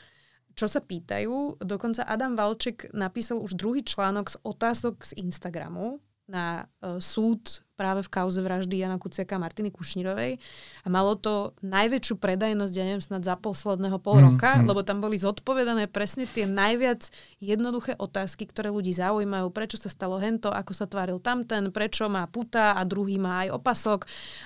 [0.56, 1.60] čo sa pýtajú.
[1.60, 8.02] Dokonca Adam Valček napísal už druhý článok z otázok z Instagramu, na uh, súd práve
[8.02, 10.40] v kauze vraždy Jana Kuciaka a Martiny Kušnírovej.
[10.82, 14.66] A malo to najväčšiu predajnosť, ja neviem, snad za posledného pol mm, roka, mm.
[14.66, 17.12] lebo tam boli zodpovedané presne tie najviac
[17.44, 22.26] jednoduché otázky, ktoré ľudí zaujímajú, prečo sa stalo hento, ako sa tváril tamten, prečo má
[22.32, 24.00] puta a druhý má aj opasok.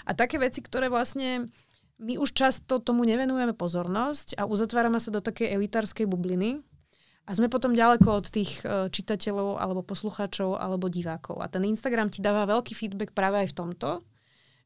[0.10, 1.54] A také veci, ktoré vlastne
[2.00, 6.63] my už často tomu nevenujeme pozornosť a uzatvárame sa do takej elitárskej bubliny,
[7.30, 11.38] a sme potom ďaleko od tých e, čitateľov alebo poslucháčov alebo divákov.
[11.38, 13.89] A ten Instagram ti dáva veľký feedback práve aj v tomto,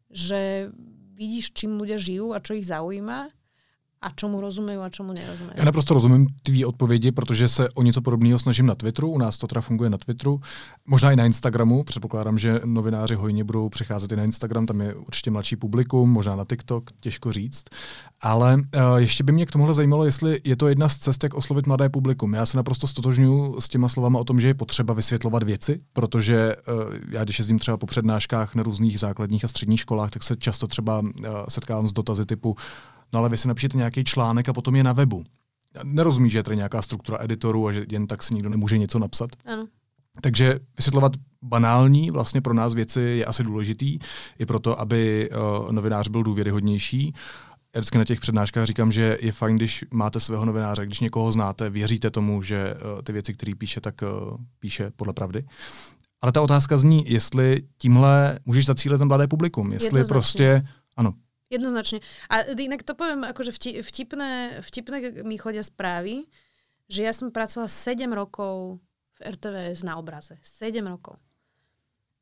[0.08, 0.72] že
[1.20, 3.43] vidíš, čím ľudia žijú a čo ich zaujíma
[4.04, 5.54] a čemu rozumejí a čemu nerozumejí.
[5.56, 9.10] Já naprosto rozumím tvý odpovědi, protože se o něco podobného snažím na Twitteru.
[9.10, 10.42] U nás to teda funguje na Twitteru,
[10.88, 11.84] možná i na Instagramu.
[11.84, 16.36] Předpokládám, že novináři hojně budou přecházet i na Instagram, tam je určitě mladší publikum, možná
[16.36, 17.64] na TikTok, těžko říct.
[18.22, 21.34] Ale uh, ještě by mě k tomuhle zajímalo, jestli je to jedna z cest, jak
[21.34, 22.34] oslovit mladé publikum.
[22.34, 26.56] Já se naprosto stotožňuji s těma slovama o tom, že je potřeba vysvětlovat věci, protože
[26.56, 30.36] uh, já, když jezdím třeba po přednáškách na různých základních a středních školách, tak se
[30.36, 31.10] často třeba uh,
[31.50, 32.56] setkávám s dotazy typu,
[33.14, 35.24] No ale vy si napíšete nějaký článek a potom je na webu.
[35.84, 39.00] Nerozumí, že je tady nějaká struktura editorů a že jen tak si nikdo nemůže něco
[39.00, 39.30] napsat.
[39.46, 39.68] Ano.
[40.22, 44.00] Takže vysvětlovat banální vlastně pro nás věci je asi důležitý,
[44.40, 47.14] i proto, aby uh, novinář byl důvěryhodnější.
[47.76, 51.32] Já vždycky na těch přednáškách říkám, že je fajn, když máte svého novináře, když někoho
[51.32, 55.46] znáte, věříte tomu, že uh, ty věci, které píše, tak uh, píše podle pravdy.
[56.22, 60.64] Ale ta otázka zní, jestli tímhle můžeš zacílit ten mladé publikum, jestli prostě,
[60.98, 61.14] ano,
[61.54, 62.02] Jednoznačne.
[62.34, 63.54] A inak to poviem, akože
[63.86, 66.26] vtipné, vtipné mi chodia správy,
[66.90, 68.82] že ja som pracovala 7 rokov
[69.18, 70.42] v RTVS na obraze.
[70.42, 71.22] 7 rokov.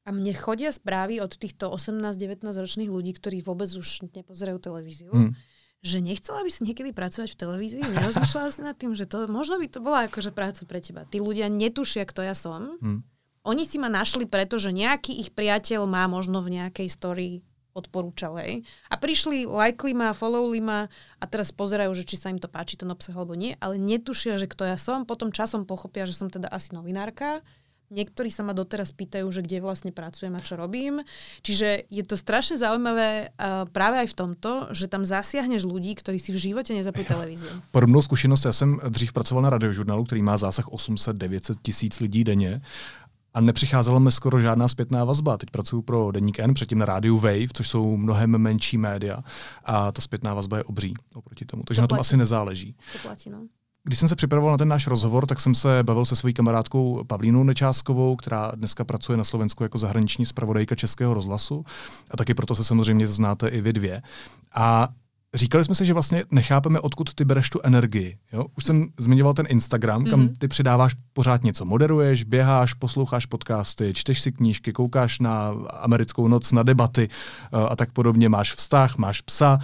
[0.02, 5.38] A mne chodia správy od týchto 18-19 ročných ľudí, ktorí vôbec už nepozerajú televíziu, hmm.
[5.86, 9.62] že nechcela by si niekedy pracovať v televízii, nerozmýšľala si nad tým, že to možno
[9.62, 11.06] by to bola akože práca pre teba.
[11.06, 12.82] Tí ľudia netušia, kto ja som.
[12.82, 13.06] Hmm.
[13.46, 17.30] Oni si ma našli, pretože nejaký ich priateľ má možno v nejakej story
[17.74, 18.68] odporúčal, hej.
[18.92, 22.76] A prišli, lajkli ma, followli ma a teraz pozerajú, že či sa im to páči
[22.76, 26.28] ten obsah alebo nie, ale netušia, že kto ja som, potom časom pochopia, že som
[26.28, 27.44] teda asi novinárka.
[27.92, 31.04] Niektorí sa ma doteraz pýtajú, že kde vlastne pracujem a čo robím.
[31.44, 36.16] Čiže je to strašne zaujímavé uh, práve aj v tomto, že tam zasiahneš ľudí, ktorí
[36.16, 37.52] si v živote nezapojí televíziu.
[37.76, 42.62] Podobnou zkušenost, já jsem dřív pracoval na radiožurnálu, který má zásah 800-900 tisíc lidí denně
[43.34, 45.38] a nepřicházela mi skoro žádná zpětná vazba.
[45.38, 49.24] Teď pracuji pro Deník N, předtím na rádiu Wave, což jsou mnohem menší média
[49.66, 51.64] a ta zpětná vazba je obří oproti tomu.
[51.64, 52.08] Takže to na tom platí.
[52.08, 52.76] asi nezáleží.
[52.94, 53.38] To platí, no.
[53.84, 57.04] Když jsem se připravoval na ten náš rozhovor, tak jsem se bavil se svojí kamarádkou
[57.04, 61.66] Pavlínou Nečáskovou, která dneska pracuje na Slovensku jako zahraniční zpravodajka Českého rozhlasu.
[62.12, 64.02] A taky proto se samozřejmě znáte i vy dvě.
[64.56, 64.88] A
[65.34, 68.18] Říkali jsme si, že vlastně nechápeme, odkud ty bereš tu energii.
[68.34, 68.46] Jo?
[68.58, 70.34] Už jsem zmiňoval ten Instagram, kam mm-hmm.
[70.38, 71.66] ty přidáváš pořád něco.
[71.66, 77.10] Moderuješ, běháš, posloucháš podcasty, čteš si knížky, koukáš na americkou noc, na debaty
[77.54, 78.30] uh, a tak podobně.
[78.30, 79.60] Máš vztah, máš psa,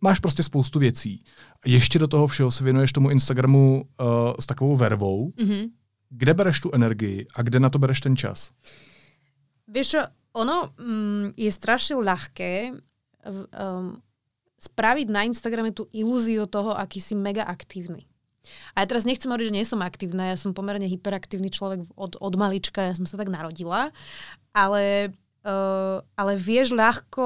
[0.00, 1.24] máš prostě spoustu věcí.
[1.66, 4.06] Ještě do toho všeho se věnuješ tomu Instagramu uh,
[4.40, 5.30] s takovou vervou.
[5.30, 5.70] Mm-hmm.
[6.10, 8.50] Kde bereš tu energii a kde na to bereš ten čas?
[9.68, 9.96] Víš,
[10.32, 14.02] ono mm, je strašně ľahké um,
[14.64, 18.08] spraviť na Instagrame tú ilúziu toho, aký si mega aktívny.
[18.76, 22.20] A ja teraz nechcem hovoriť, že nie som aktívna, ja som pomerne hyperaktívny človek od,
[22.20, 23.88] od malička, ja som sa tak narodila,
[24.52, 25.16] ale,
[25.48, 27.24] uh, ale vieš ľahko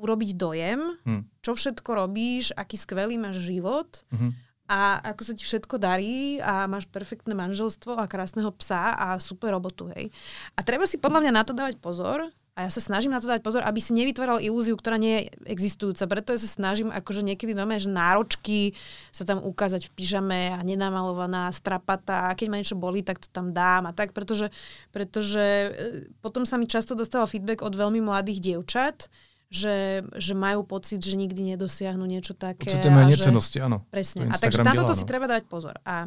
[0.00, 1.44] urobiť dojem, hmm.
[1.44, 4.32] čo všetko robíš, aký skvelý máš život hmm.
[4.72, 9.52] a ako sa ti všetko darí a máš perfektné manželstvo a krásneho psa a super
[9.52, 10.08] robotu, hej.
[10.56, 13.30] A treba si podľa mňa na to dávať pozor, a ja sa snažím na to
[13.30, 16.04] dať pozor, aby si nevytváral ilúziu, ktorá nie je existujúca.
[16.10, 18.74] Preto ja sa snažím akože niekedy nové, že náročky
[19.14, 23.30] sa tam ukázať v pyžame a nenamalovaná strapata a keď ma niečo bolí, tak to
[23.30, 24.50] tam dám a tak, pretože,
[24.90, 25.70] pretože e,
[26.18, 29.06] potom sa mi často dostal feedback od veľmi mladých dievčat,
[29.50, 32.70] že, že majú pocit, že nikdy nedosiahnu niečo také.
[32.70, 33.82] Určite menej cenosti, áno.
[33.90, 34.30] Presne.
[34.30, 34.98] A takže na toto no.
[34.98, 35.78] si treba dať pozor.
[35.82, 36.06] A,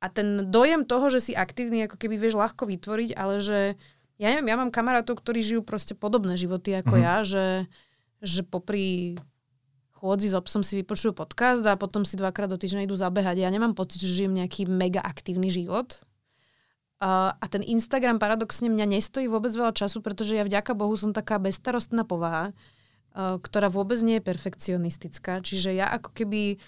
[0.00, 3.80] a ten dojem toho, že si aktívny, ako keby vieš ľahko vytvoriť, ale že
[4.18, 7.06] ja neviem, ja mám kamarátov, ktorí žijú proste podobné životy ako mm-hmm.
[7.06, 7.46] ja, že,
[8.22, 9.18] že popri
[9.98, 13.40] chôdzi s obsom si vypočujú podcast a potom si dvakrát do týždňa idú zabehať.
[13.42, 16.04] Ja nemám pocit, že žijem nejaký mega aktívny život.
[17.02, 21.10] Uh, a ten Instagram paradoxne mňa nestojí vôbec veľa času, pretože ja vďaka Bohu som
[21.10, 22.54] taká bezstarostná povaha,
[23.14, 25.38] ktorá vôbec nie je perfekcionistická.
[25.38, 26.58] Čiže ja ako keby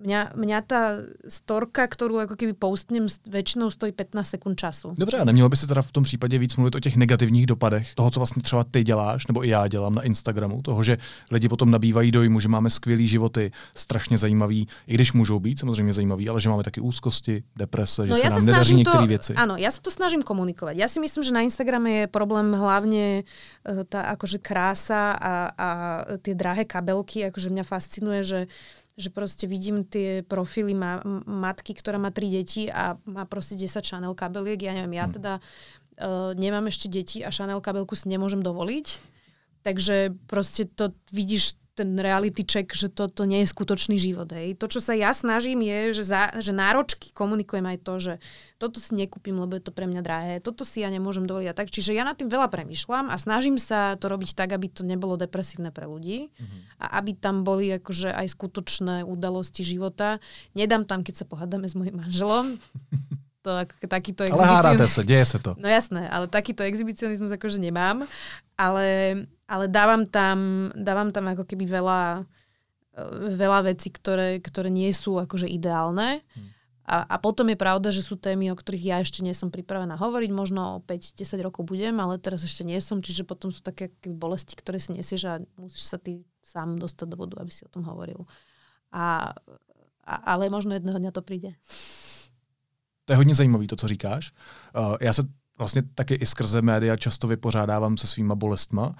[0.00, 4.94] Mňa, mňa tá storka, ktorú ako keby postnem, väčšinou stojí 15 sekund času.
[4.98, 7.94] Dobře, a nemělo by se teda v tom případě víc mluvit o těch negativních dopadech
[7.94, 10.98] toho, co vlastně třeba ty děláš, nebo i já dělám na Instagramu, toho, že
[11.30, 15.92] lidi potom nabývají dojmu, že máme skvělý životy, strašně zajímavý, i když můžou být samozřejmě
[15.92, 19.34] zajímavý, ale že máme taky úzkosti, deprese, že no, se nám nedaří některé věci.
[19.34, 20.76] Áno, ja sa to snažím komunikovať.
[20.76, 25.68] Ja si myslím, že na Instagrame je problém hlavne uh, tá akože krása a, a
[26.20, 28.38] tie drahé kabelky, akože mňa fascinuje, že
[29.00, 33.80] že proste vidím tie profily ma, matky, ktorá má tri deti a má proste 10
[33.80, 34.60] Chanel kabeliek.
[34.60, 35.12] Ja neviem, ja hm.
[35.16, 38.86] teda uh, nemám ešte deti a Chanel kabelku si nemôžem dovoliť.
[39.60, 44.28] Takže proste to vidíš ten reality check, že toto nie je skutočný život.
[44.28, 44.60] Hej.
[44.60, 48.14] To, čo sa ja snažím, je, že, za, že náročky komunikujem aj to, že
[48.60, 51.56] toto si nekúpim, lebo je to pre mňa drahé, toto si ja nemôžem dovoliť a
[51.56, 51.72] tak.
[51.72, 55.16] Čiže ja nad tým veľa premyšľam a snažím sa to robiť tak, aby to nebolo
[55.16, 56.60] depresívne pre ľudí mm-hmm.
[56.84, 60.20] a aby tam boli akože aj skutočné udalosti života.
[60.52, 62.60] Nedám tam, keď sa pohádame s mojim manželom.
[63.40, 65.56] to takýto Ale hádate sa, deje sa to.
[65.56, 68.04] No jasné, ale takýto exhibicionizmus akože nemám.
[68.60, 69.16] Ale
[69.50, 72.22] ale dávam tam, dávam tam ako keby veľa,
[72.94, 73.02] e,
[73.34, 76.22] veľa vecí, ktoré, ktoré nie sú akože ideálne.
[76.22, 76.50] Hmm.
[76.86, 79.94] A, a potom je pravda, že sú témy, o ktorých ja ešte nie som pripravená
[79.94, 80.30] hovoriť.
[80.30, 83.02] Možno o 5-10 rokov budem, ale teraz ešte nie som.
[83.02, 87.16] Čiže potom sú také bolesti, ktoré si nesieš a musíš sa ty sám dostať do
[87.18, 88.26] bodu, aby si o tom hovoril.
[88.90, 89.34] A,
[90.02, 91.54] a, ale možno jedného dňa to príde.
[93.06, 94.32] To je hodně zajímavé, to, co říkáš.
[94.76, 95.22] Uh, já se
[95.60, 98.96] vlastně taky i skrze média často vypořádávám se svýma bolestma.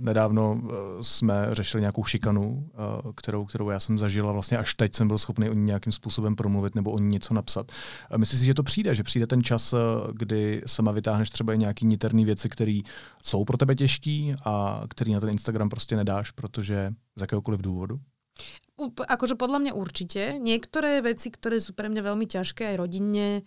[0.00, 4.74] Nedávno e, jsme řešili nějakou šikanu, e, kterou, kterou já jsem zažil a vlastně až
[4.74, 7.72] teď jsem byl schopný o ní nějakým způsobem promluvit nebo o ní něco napsat.
[8.16, 9.74] Myslím si, že to přijde, že přijde ten čas,
[10.12, 12.80] kdy sama vytáhneš třeba i nějaký niterný věci, které
[13.22, 18.00] jsou pro tebe těžký a který na ten Instagram prostě nedáš, protože z jakéhokoliv důvodu?
[19.08, 20.36] Akože podľa mňa určite.
[20.36, 23.40] Niektoré veci, ktoré sú pre mňa veľmi ťažké aj rodinne,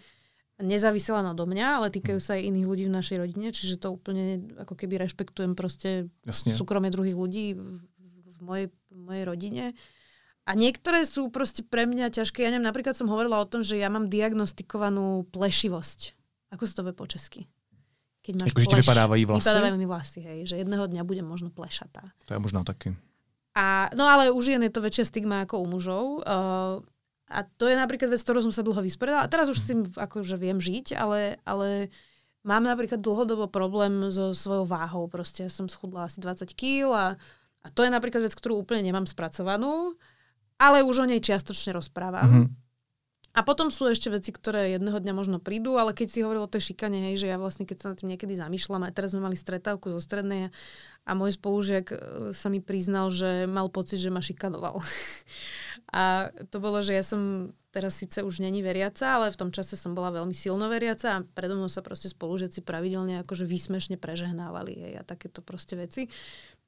[0.60, 4.52] nezávisela odo mňa, ale týkajú sa aj iných ľudí v našej rodine, čiže to úplne
[4.60, 6.54] ako keby rešpektujem proste Jasne.
[6.54, 7.80] súkromie druhých ľudí v,
[8.38, 9.66] v, mojej, v mojej rodine.
[10.50, 12.42] A niektoré sú proste pre mňa ťažké.
[12.42, 16.18] Ja neviem, napríklad som hovorila o tom, že ja mám diagnostikovanú plešivosť.
[16.50, 17.46] Ako sa to vie po česky?
[18.26, 19.46] Keď máš Ako, pleš, ti vypadávajú vlasy?
[19.46, 20.40] Vypadávajú mi vlasy, hej.
[20.50, 22.12] Že jedného dňa budem možno plešatá.
[22.26, 22.98] To je možno taky.
[23.54, 26.04] A, no ale u žien je to väčšia stigma ako u mužov.
[26.26, 26.82] Uh,
[27.30, 29.30] a to je napríklad vec, ktorou som sa dlho vysporiadala.
[29.30, 31.94] A teraz už s tým akože viem žiť, ale, ale
[32.42, 35.06] mám napríklad dlhodobo problém so svojou váhou.
[35.06, 37.06] Proste som schudla asi 20 kg a,
[37.62, 39.94] a to je napríklad vec, ktorú úplne nemám spracovanú,
[40.58, 42.26] ale už o nej čiastočne rozprávam.
[42.26, 42.69] Mm-hmm.
[43.30, 46.52] A potom sú ešte veci, ktoré jedného dňa možno prídu, ale keď si hovoril o
[46.52, 49.22] tej šikane, hej, že ja vlastne, keď sa na tým niekedy zamýšľam, a teraz sme
[49.22, 50.50] mali stretávku zo strednej
[51.06, 51.98] a môj spolužiak e,
[52.34, 54.82] sa mi priznal, že mal pocit, že ma šikanoval.
[55.98, 59.78] a to bolo, že ja som teraz síce už není veriaca, ale v tom čase
[59.78, 64.74] som bola veľmi silno veriaca a predo mnou sa proste spolužiaci pravidelne akože výsmešne prežehnávali
[64.74, 66.10] hej, a takéto proste veci.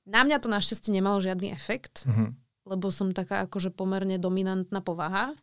[0.06, 2.30] Na mňa to našťastie nemalo žiadny efekt, mm-hmm.
[2.70, 5.34] lebo som taká akože pomerne dominantná povaha,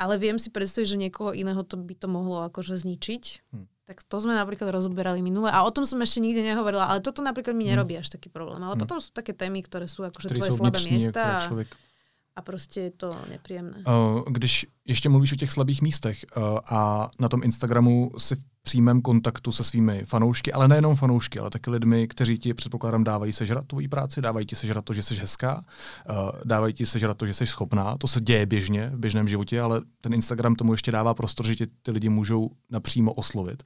[0.00, 3.52] ale viem si predstaviť, že niekoho iného to by to mohlo akože zničiť.
[3.52, 3.66] Hm.
[3.84, 5.52] Tak to sme napríklad rozoberali minule.
[5.52, 7.70] A o tom som ešte nikde nehovorila, ale toto napríklad mi hm.
[7.76, 8.64] nerobí až taký problém.
[8.64, 8.80] Ale hm.
[8.80, 11.44] potom sú také témy, ktoré sú akože tvoje slabé miesta.
[11.44, 11.52] A,
[12.40, 13.76] a prostě je to nepříjemné.
[13.86, 18.44] Uh, když ještě mluvíš o těch slabých místech uh, a na tom Instagramu si v
[18.62, 23.32] přímém kontaktu se svými fanoušky, ale nejenom fanoušky, ale taky lidmi, kteří ti předpokládám dávají
[23.32, 25.64] sežrat tvoji práci, dávají ti sežrat to, že jsi hezká,
[26.10, 27.96] uh, dávají ti sežrat to, že jsi schopná.
[27.98, 31.56] To se děje běžně v běžném životě, ale ten Instagram tomu ještě dává prostor, že
[31.56, 33.62] ti ty lidi můžou napřímo oslovit.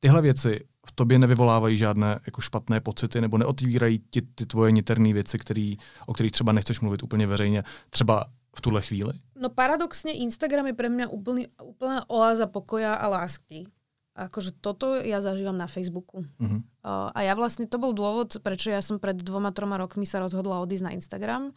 [0.00, 5.12] Tyhle věci v tobě nevyvolávají žádné jako špatné pocity nebo neotvírají ti ty tvoje niterné
[5.12, 8.24] věci, který, o kterých třeba nechceš mluvit úplně veřejně, třeba
[8.56, 9.12] v tuhle chvíli?
[9.38, 13.66] No paradoxne Instagram je pre mňa úplný, úplná oáza pokoja a lásky.
[14.10, 16.26] Akože toto ja zažívam na Facebooku.
[16.42, 16.60] Uh-huh.
[16.82, 20.18] Uh, a ja vlastne, to bol dôvod, prečo ja som pred dvoma, troma rokmi sa
[20.18, 21.54] rozhodla odísť na Instagram.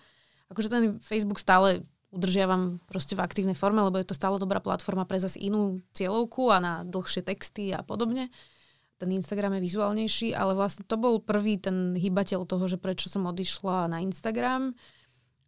[0.53, 1.81] Akože ten Facebook stále
[2.13, 6.53] udržiavam proste v aktívnej forme, lebo je to stále dobrá platforma pre zase inú cieľovku
[6.53, 8.29] a na dlhšie texty a podobne.
[9.03, 13.27] Ten Instagram je vizuálnejší, ale vlastne to bol prvý ten hybateľ toho, že prečo som
[13.27, 14.71] odišla na Instagram,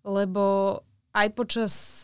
[0.03, 0.83] lebo
[1.15, 2.03] aj počas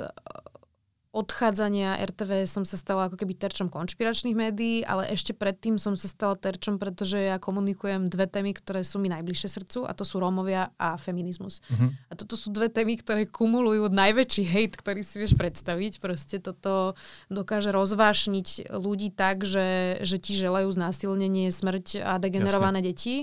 [1.12, 6.08] odchádzania RTV som sa stala ako keby terčom konšpiračných médií, ale ešte predtým som sa
[6.08, 10.24] stala terčom, pretože ja komunikujem dve témy, ktoré sú mi najbližšie srdcu a to sú
[10.24, 11.60] Rómovia a feminizmus.
[11.68, 11.92] Uh-huh.
[12.08, 16.00] A toto sú dve témy, ktoré kumulujú najväčší hejt, ktorý si vieš predstaviť.
[16.00, 16.96] Proste toto
[17.28, 22.88] dokáže rozvášniť ľudí tak, že, že ti želajú znásilnenie, smrť a degenerované Jasne.
[22.88, 23.16] deti.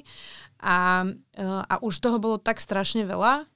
[0.61, 1.09] A,
[1.40, 3.48] a už toho bolo tak strašne veľa,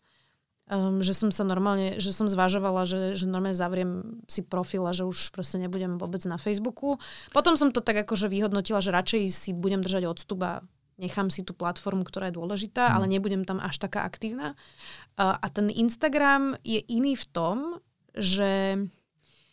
[0.72, 4.96] um, že som sa normálne, že som zvažovala, že, že normálne zavriem si profil a
[4.96, 6.96] že už proste nebudem vôbec na Facebooku.
[7.37, 10.64] Potom som to tak akože vyhodnotila, že radšej si budem držať odstup a
[10.96, 12.92] nechám si tú platformu, ktorá je dôležitá, mm.
[12.96, 14.56] ale nebudem tam až taká aktívna.
[15.20, 17.56] Uh, a ten Instagram je iný v tom,
[18.16, 18.80] že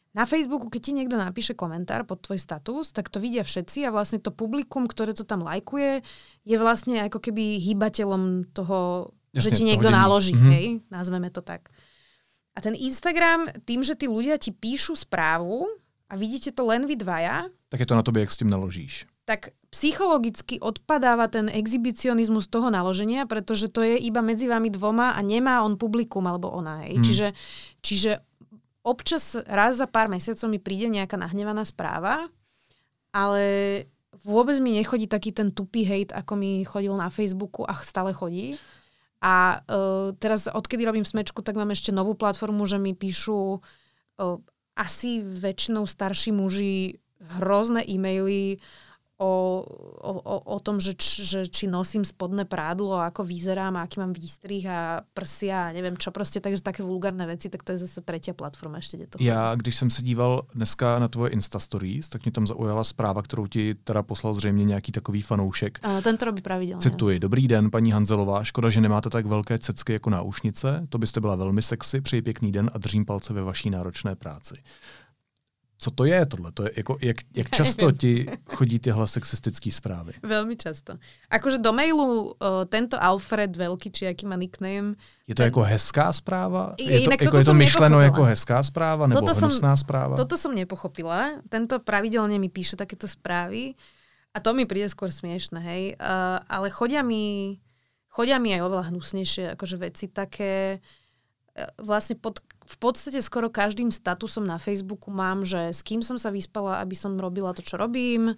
[0.09, 3.93] na Facebooku, keď ti niekto napíše komentár pod tvoj status, tak to vidia všetci a
[3.93, 6.01] vlastne to publikum, ktoré to tam lajkuje,
[6.49, 10.53] je vlastne ako keby hýbateľom toho Jasne, že ti niekto naloží, mm-hmm.
[10.53, 11.69] hej, nazveme to tak.
[12.57, 15.69] A ten Instagram, tým, že tí ľudia ti píšu správu
[16.09, 19.05] a vidíte to len vy dvaja, tak je to na tobě, jak s tím naložíš.
[19.25, 25.21] Tak psychologicky odpadáva ten exhibicionizmus toho naloženia, pretože to je iba medzi vami dvoma a
[25.21, 26.81] nemá on publikum alebo ona.
[26.81, 26.97] Hej.
[26.97, 27.03] Mm.
[27.05, 27.27] Čiže,
[27.85, 28.11] čiže
[28.81, 32.25] občas raz za pár mesiacov mi príde nejaká nahnevaná správa,
[33.13, 33.45] ale
[34.25, 38.57] vôbec mi nechodí taký ten tupý hate, ako mi chodil na Facebooku a stále chodí.
[39.19, 44.37] A uh, teraz, odkedy robím smečku, tak mám ešte novú platformu, že mi píšu uh,
[44.79, 48.63] asi väčšinou starší muži hrozné e-maily
[49.19, 49.65] o,
[50.01, 54.63] o, o tom, že, č, že či nosím spodné prádlo, ako vyzerám, aký mám výstrih
[54.63, 58.33] a prsia a neviem čo, prostě takže také vulgárne veci, tak to je zase tretia
[58.33, 62.25] platforma ešte, kde to Já, když jsem se díval dneska na tvoje Insta Stories, tak
[62.25, 65.79] mě tam zaujala zpráva, kterou ti teda poslal zřejmě nějaký takový fanoušek.
[65.83, 66.81] Ano, ten to robí pravidelně.
[66.81, 71.21] Cituji, dobrý den, paní Hanzelová, škoda, že nemáte tak velké cecky jako náušnice, to byste
[71.21, 74.55] byla velmi sexy, přeji pěkný den a držím palce ve vaší náročné práci
[75.79, 76.51] co to je tohle?
[76.51, 80.13] To je, jako, jak, jak často ti chodí tyhle sexistické zprávy?
[80.23, 80.99] Velmi často.
[81.31, 84.99] Akože do mailu uh, tento Alfred Velký, či jaký má nickname.
[85.27, 85.45] Je to ten...
[85.45, 86.75] jako hezká správa?
[86.77, 90.15] Je to, jako, je to myšleno jako hezká správa nebo toto hnusná som, správa?
[90.19, 91.39] Toto som nepochopila.
[91.49, 93.79] Tento pravidelne mi píše takéto správy
[94.35, 95.83] a to mi príde skôr smiešne, hej.
[95.95, 97.57] Uh, ale chodia mi,
[98.11, 100.83] chodia mi aj oveľa hnusnejšie akože veci také
[101.77, 106.29] vlastne pod v podstate skoro každým statusom na Facebooku mám, že s kým som sa
[106.29, 108.37] vyspala, aby som robila to, čo robím.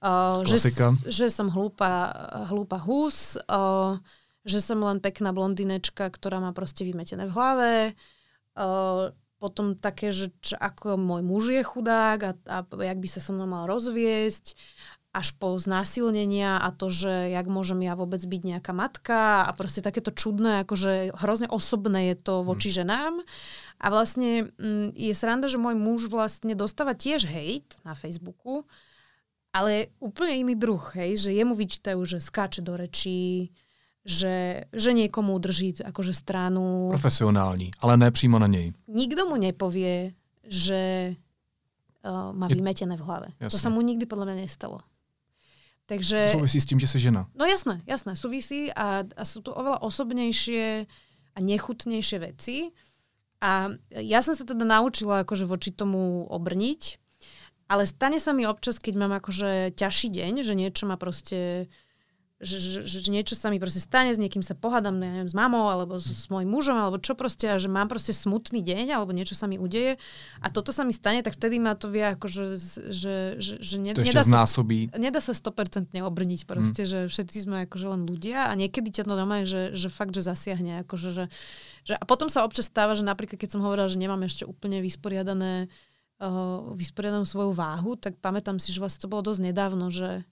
[0.00, 0.72] Uh, že,
[1.08, 2.08] že som hlúpa,
[2.48, 4.00] hlúpa hus, uh,
[4.48, 7.72] že som len pekná blondinečka, ktorá má proste vymetené v hlave.
[8.56, 13.20] Uh, potom také, že čo, ako môj muž je chudák a, a jak by sa
[13.20, 14.56] so mnou mal rozviesť
[15.16, 19.80] až po znásilnenia a to, že jak môžem ja vôbec byť nejaká matka a proste
[19.80, 22.76] takéto čudné, akože hrozne osobné je to voči hmm.
[22.76, 23.14] ženám.
[23.80, 28.68] A vlastne m, mm, je sranda, že môj muž vlastne dostáva tiež hejt na Facebooku,
[29.56, 33.56] ale úplne iný druh, hej, že jemu vyčítajú, že skáče do rečí,
[34.04, 36.92] že, že niekomu udrží akože stranu.
[36.92, 38.72] Profesionální, ale ne přímo na něj.
[38.88, 40.12] Nikto mu nepovie,
[40.44, 41.16] že
[42.04, 43.28] uh, má vymetené v hlave.
[43.40, 43.50] Jasne.
[43.50, 44.78] To sa mu nikdy podľa mňa nestalo.
[45.86, 46.34] Takže...
[46.34, 47.30] Súvisí s tým, že si žena.
[47.38, 50.86] No jasné, jasné, súvisí a, a sú to oveľa osobnejšie
[51.34, 52.74] a nechutnejšie veci.
[53.38, 56.98] A ja som sa teda naučila akože voči tomu obrniť,
[57.70, 61.70] ale stane sa mi občas, keď mám akože ťažší deň, že niečo ma proste
[62.36, 65.72] že, že, že niečo sa mi proste stane, s niekým sa pohádam, neviem, s mamou,
[65.72, 69.16] alebo s, s môjim mužom, alebo čo proste, a že mám proste smutný deň, alebo
[69.16, 69.96] niečo sa mi udeje
[70.44, 72.44] a toto sa mi stane, tak vtedy ma to vie ako, že,
[72.92, 74.44] že, že, že ne, to nedá, sa,
[75.00, 76.90] nedá sa 100% obrniť proste, hmm.
[76.92, 80.20] že všetci sme akože len ľudia a niekedy ťa to doma že, že fakt, že
[80.20, 81.24] zasiahne, akože, že,
[81.88, 84.84] že, a potom sa občas stáva, že napríklad keď som hovorila, že nemám ešte úplne
[84.84, 85.72] vysporiadané
[86.20, 90.28] uh, vysporiadanú svoju váhu, tak pamätám si, že vlastne to bolo dosť nedávno, že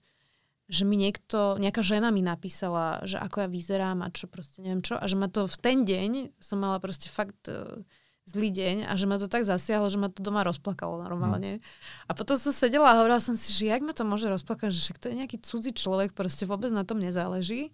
[0.65, 4.81] že mi niekto, nejaká žena mi napísala, že ako ja vyzerám a čo proste neviem
[4.81, 7.85] čo a že ma to v ten deň som mala proste fakt uh,
[8.25, 11.61] zlý deň a že ma to tak zasiahlo, že ma to doma rozplakalo normálne.
[11.61, 11.63] No.
[12.09, 14.81] A potom som sedela a hovorila som si, že jak ma to môže rozplakať, že
[14.81, 17.69] však to je nejaký cudzí človek, proste vôbec na tom nezáleží.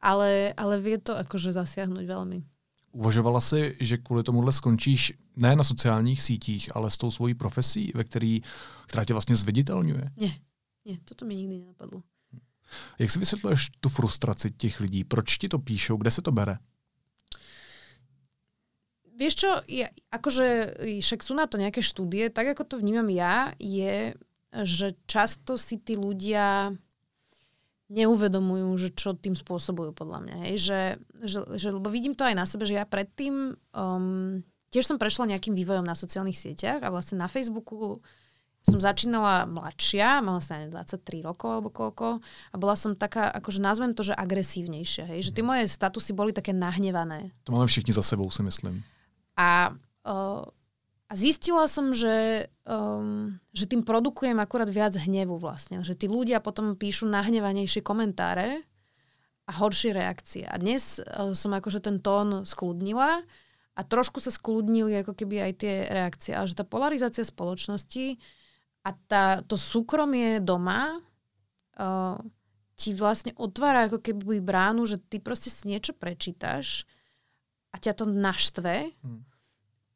[0.00, 2.38] Ale, ale vie to akože zasiahnuť veľmi.
[2.96, 7.92] Uvažovala si, že kvůli tomuhle skončíš ne na sociálních sítích, ale s tou svojí profesí,
[7.94, 8.42] ve který,
[8.86, 10.10] která tě vlastně zviditelňuje?
[10.16, 10.32] Nie,
[10.84, 12.02] nie, toto mi nikdy nenapadlo.
[12.98, 15.04] Jak si vysvětluješ tu frustraci těch lidí?
[15.04, 15.96] Proč ti to píšou?
[15.96, 16.58] Kde se to bere?
[19.20, 23.52] Vieš čo, ja, akože však sú na to nejaké štúdie, tak ako to vnímam ja,
[23.60, 24.16] je,
[24.64, 26.72] že často si tí ľudia
[27.92, 30.36] neuvedomujú, že čo tým spôsobujú podľa mňa.
[30.46, 30.54] Hej?
[30.56, 30.80] Že,
[31.26, 34.40] že, že, lebo vidím to aj na sebe, že ja predtým um,
[34.72, 38.00] tiež som prešla nejakým vývojom na sociálnych sieťach a vlastne na Facebooku
[38.60, 42.20] som začínala mladšia, mala som 23 rokov alebo koľko
[42.52, 45.08] a bola som taká, akože nazvem to, že agresívnejšia.
[45.08, 45.30] Hej?
[45.30, 47.32] Že tie moje statusy boli také nahnevané.
[47.48, 48.84] To máme všichni za sebou, si myslím.
[49.40, 49.72] A,
[50.04, 50.44] uh,
[51.08, 55.80] a zistila som, že, um, že tým produkujem akurát viac hnevu vlastne.
[55.80, 58.60] Že tí ľudia potom píšu nahnevanejšie komentáre
[59.48, 60.44] a horšie reakcie.
[60.44, 63.24] A dnes uh, som akože ten tón skludnila
[63.72, 66.36] a trošku sa skludnili ako keby aj tie reakcie.
[66.36, 68.20] A že tá polarizácia spoločnosti
[68.80, 71.00] a tá, to súkromie doma
[71.76, 72.16] uh,
[72.80, 76.88] ti vlastne otvára ako keby bránu, že ty proste si niečo prečítaš
[77.70, 78.96] a ťa to naštve.
[79.04, 79.28] Hmm.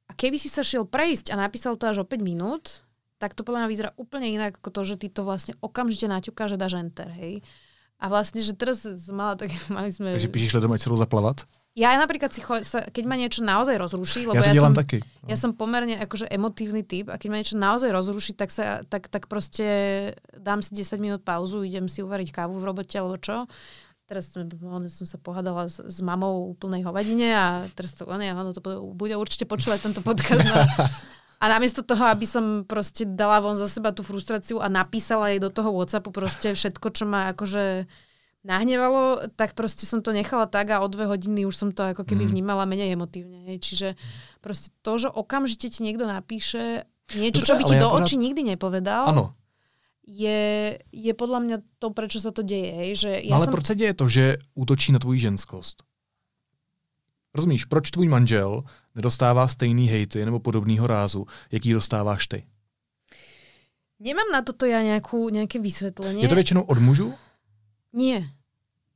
[0.05, 2.85] A keby si sa šiel prejsť a napísal to až o 5 minút,
[3.17, 6.55] tak to podľa mňa vyzerá úplne inak ako to, že ty to vlastne okamžite naťukáš
[6.55, 7.41] a dáš enter, hej.
[8.05, 10.13] A vlastne, že teraz mala tak, mali sme...
[10.13, 11.49] Takže píšeš ľuďom, aj zaplavať?
[11.75, 15.03] Ja napríklad si, cho- sa, keď ma niečo naozaj rozruší, lebo ja, ja, som, taký.
[15.03, 15.27] No.
[15.27, 19.11] ja som pomerne akože emotívny typ a keď ma niečo naozaj rozruší, tak, sa, tak,
[19.11, 19.67] tak proste
[20.39, 23.51] dám si 10 minút pauzu, idem si uvariť kávu v robote alebo čo.
[24.07, 24.47] Teraz som,
[24.87, 28.79] som sa pohádala s, s mamou úplnej hovadine a teraz to, ono, ono to bude,
[28.95, 30.47] bude určite počúvať tento podcast.
[30.55, 30.87] No.
[31.45, 35.45] A namiesto toho, aby som proste dala von zo seba tú frustráciu a napísala jej
[35.45, 37.85] do toho Whatsappu proste všetko, čo ma akože
[38.49, 42.09] nahnevalo, tak proste som to nechala tak a o dve hodiny už som to ako
[42.09, 42.31] keby mm.
[42.33, 43.45] vnímala menej emotívne.
[43.45, 43.61] Hej.
[43.61, 43.89] Čiže
[44.41, 48.57] proste to, že okamžite ti niekto napíše niečo, Dobre, čo by ti do očí nikdy
[48.57, 49.37] nepovedal, ano.
[50.05, 52.73] Je, je podľa mňa to, prečo sa to deje.
[52.73, 52.91] Hej.
[53.05, 53.53] Že ja no ale som...
[53.53, 54.25] proč se děje to, že
[54.57, 55.85] útočí na tvoji ženskost?
[57.35, 58.63] Rozumíš, proč tvůj manžel
[58.95, 62.47] nedostává stejný hejty nebo podobného rázu, jaký dostáváš ty?
[63.99, 66.23] Nemám na toto ja nejakú, nejaké vysvetlenie.
[66.23, 67.15] Je to většinou od mužů?
[67.95, 68.27] Nie.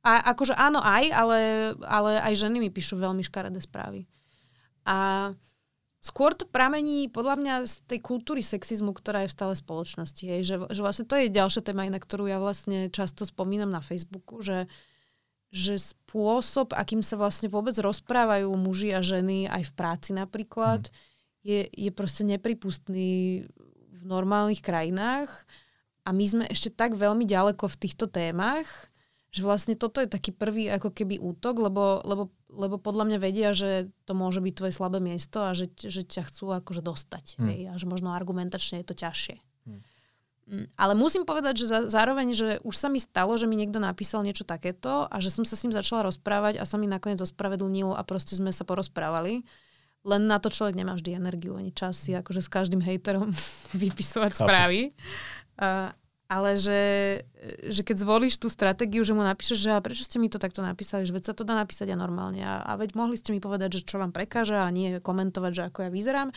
[0.03, 1.39] A akože áno aj, ale,
[1.83, 4.07] ale aj ženy mi píšu veľmi škaredé správy.
[4.87, 5.31] A
[5.99, 10.23] skôr to pramení podľa mňa z tej kultúry sexizmu, ktorá je v stále spoločnosti.
[10.23, 10.41] Hej.
[10.47, 14.39] Že, že vlastne to je ďalšia téma, na ktorú ja vlastne často spomínam na Facebooku,
[14.39, 14.71] že,
[15.49, 20.95] že spôsob, akým sa vlastne vôbec rozprávajú muži a ženy aj v práci napríklad, hmm.
[21.41, 23.43] je, je proste nepripustný
[23.99, 25.29] v normálnych krajinách
[26.05, 28.65] a my sme ešte tak veľmi ďaleko v týchto témach,
[29.29, 33.49] že vlastne toto je taký prvý ako keby útok, lebo, lebo, lebo podľa mňa vedia,
[33.53, 37.37] že to môže byť tvoje slabé miesto a že, že ťa chcú akože dostať.
[37.37, 37.49] Hmm.
[37.53, 39.37] Hej, a že možno argumentačne je to ťažšie.
[40.49, 43.77] Mm, ale musím povedať, že za, zároveň, že už sa mi stalo, že mi niekto
[43.77, 47.21] napísal niečo takéto a že som sa s ním začala rozprávať a sa mi nakoniec
[47.21, 49.45] ospravedlnil a proste sme sa porozprávali.
[50.01, 53.29] Len na to človek nemá vždy energiu ani čas si akože s každým hejterom
[53.85, 54.41] vypisovať Chápu.
[54.41, 54.79] správy.
[55.61, 55.93] Uh,
[56.29, 56.81] ale že,
[57.73, 60.61] že keď zvolíš tú stratégiu, že mu napíšeš, že a prečo ste mi to takto
[60.61, 62.45] napísali, že veď sa to dá napísať a normálne.
[62.45, 65.63] A, a veď mohli ste mi povedať, že čo vám prekáža a nie komentovať, že
[65.73, 66.29] ako ja vyzerám.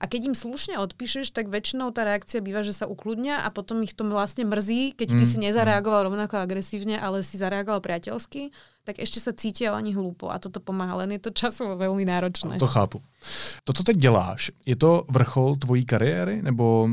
[0.00, 3.84] A keď im slušne odpíšeš, tak väčšinou tá reakcia býva, že sa ukludnia a potom
[3.84, 5.30] ich to vlastne mrzí, keď ty mm.
[5.30, 8.48] si nezareagoval rovnako agresívne, ale si zareagoval priateľsky,
[8.88, 12.56] tak ešte sa cítia ani hlúpo a toto pomáha, len je to časovo veľmi náročné.
[12.56, 13.04] To chápu.
[13.64, 16.88] To, co teď děláš, je to vrchol tvojí kariéry, nebo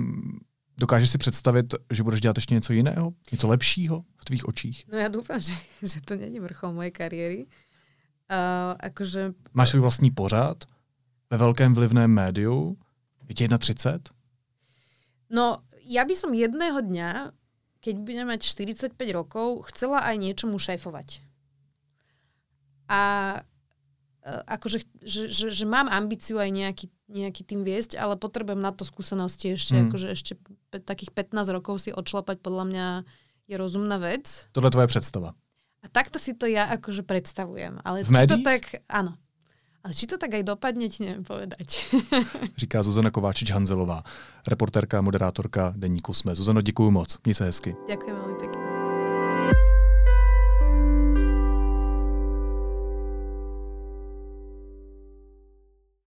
[0.82, 3.14] Dokážeš si představit, že budeš dělat ještě něco jiného?
[3.32, 4.86] Něco lepšího v tvých očích?
[4.92, 7.46] No já doufám, že, že to není vrchol mojej kariéry.
[7.46, 9.34] Uh, akože...
[9.54, 10.64] Máš svůj vlastní pořád?
[11.32, 12.78] ve velkém vlivném médiu.
[13.30, 14.00] Je ti 31?
[15.32, 17.32] No, ja by som jedného dňa,
[17.80, 21.24] keď budem mať 45 rokov, chcela aj niečomu šéfovať.
[22.92, 23.02] A
[23.40, 28.72] e, akože, že, že, že mám ambíciu aj nejaký, nejaký tým viesť, ale potrebujem na
[28.72, 29.84] to skúsenosti ešte, mm.
[29.92, 30.34] akože ešte
[30.72, 32.88] pe, takých 15 rokov si odšlapať podľa mňa
[33.52, 34.48] je rozumná vec.
[34.56, 35.30] Tohle je tvoje představa.
[35.82, 37.82] A takto si to ja akože predstavujem.
[37.84, 38.32] Ale v či médiích?
[38.32, 39.18] to tak, áno.
[39.82, 41.82] Ale či to tak aj dopadne, ti neviem povedať.
[42.62, 44.06] Říká Zuzana Kováčič-Hanzelová,
[44.46, 46.38] reportérka a moderátorka Deníku Sme.
[46.38, 47.18] Zuzano, děkuju moc.
[47.26, 47.76] Měj se hezky.
[47.90, 48.71] Ďakujem veľmi pekne.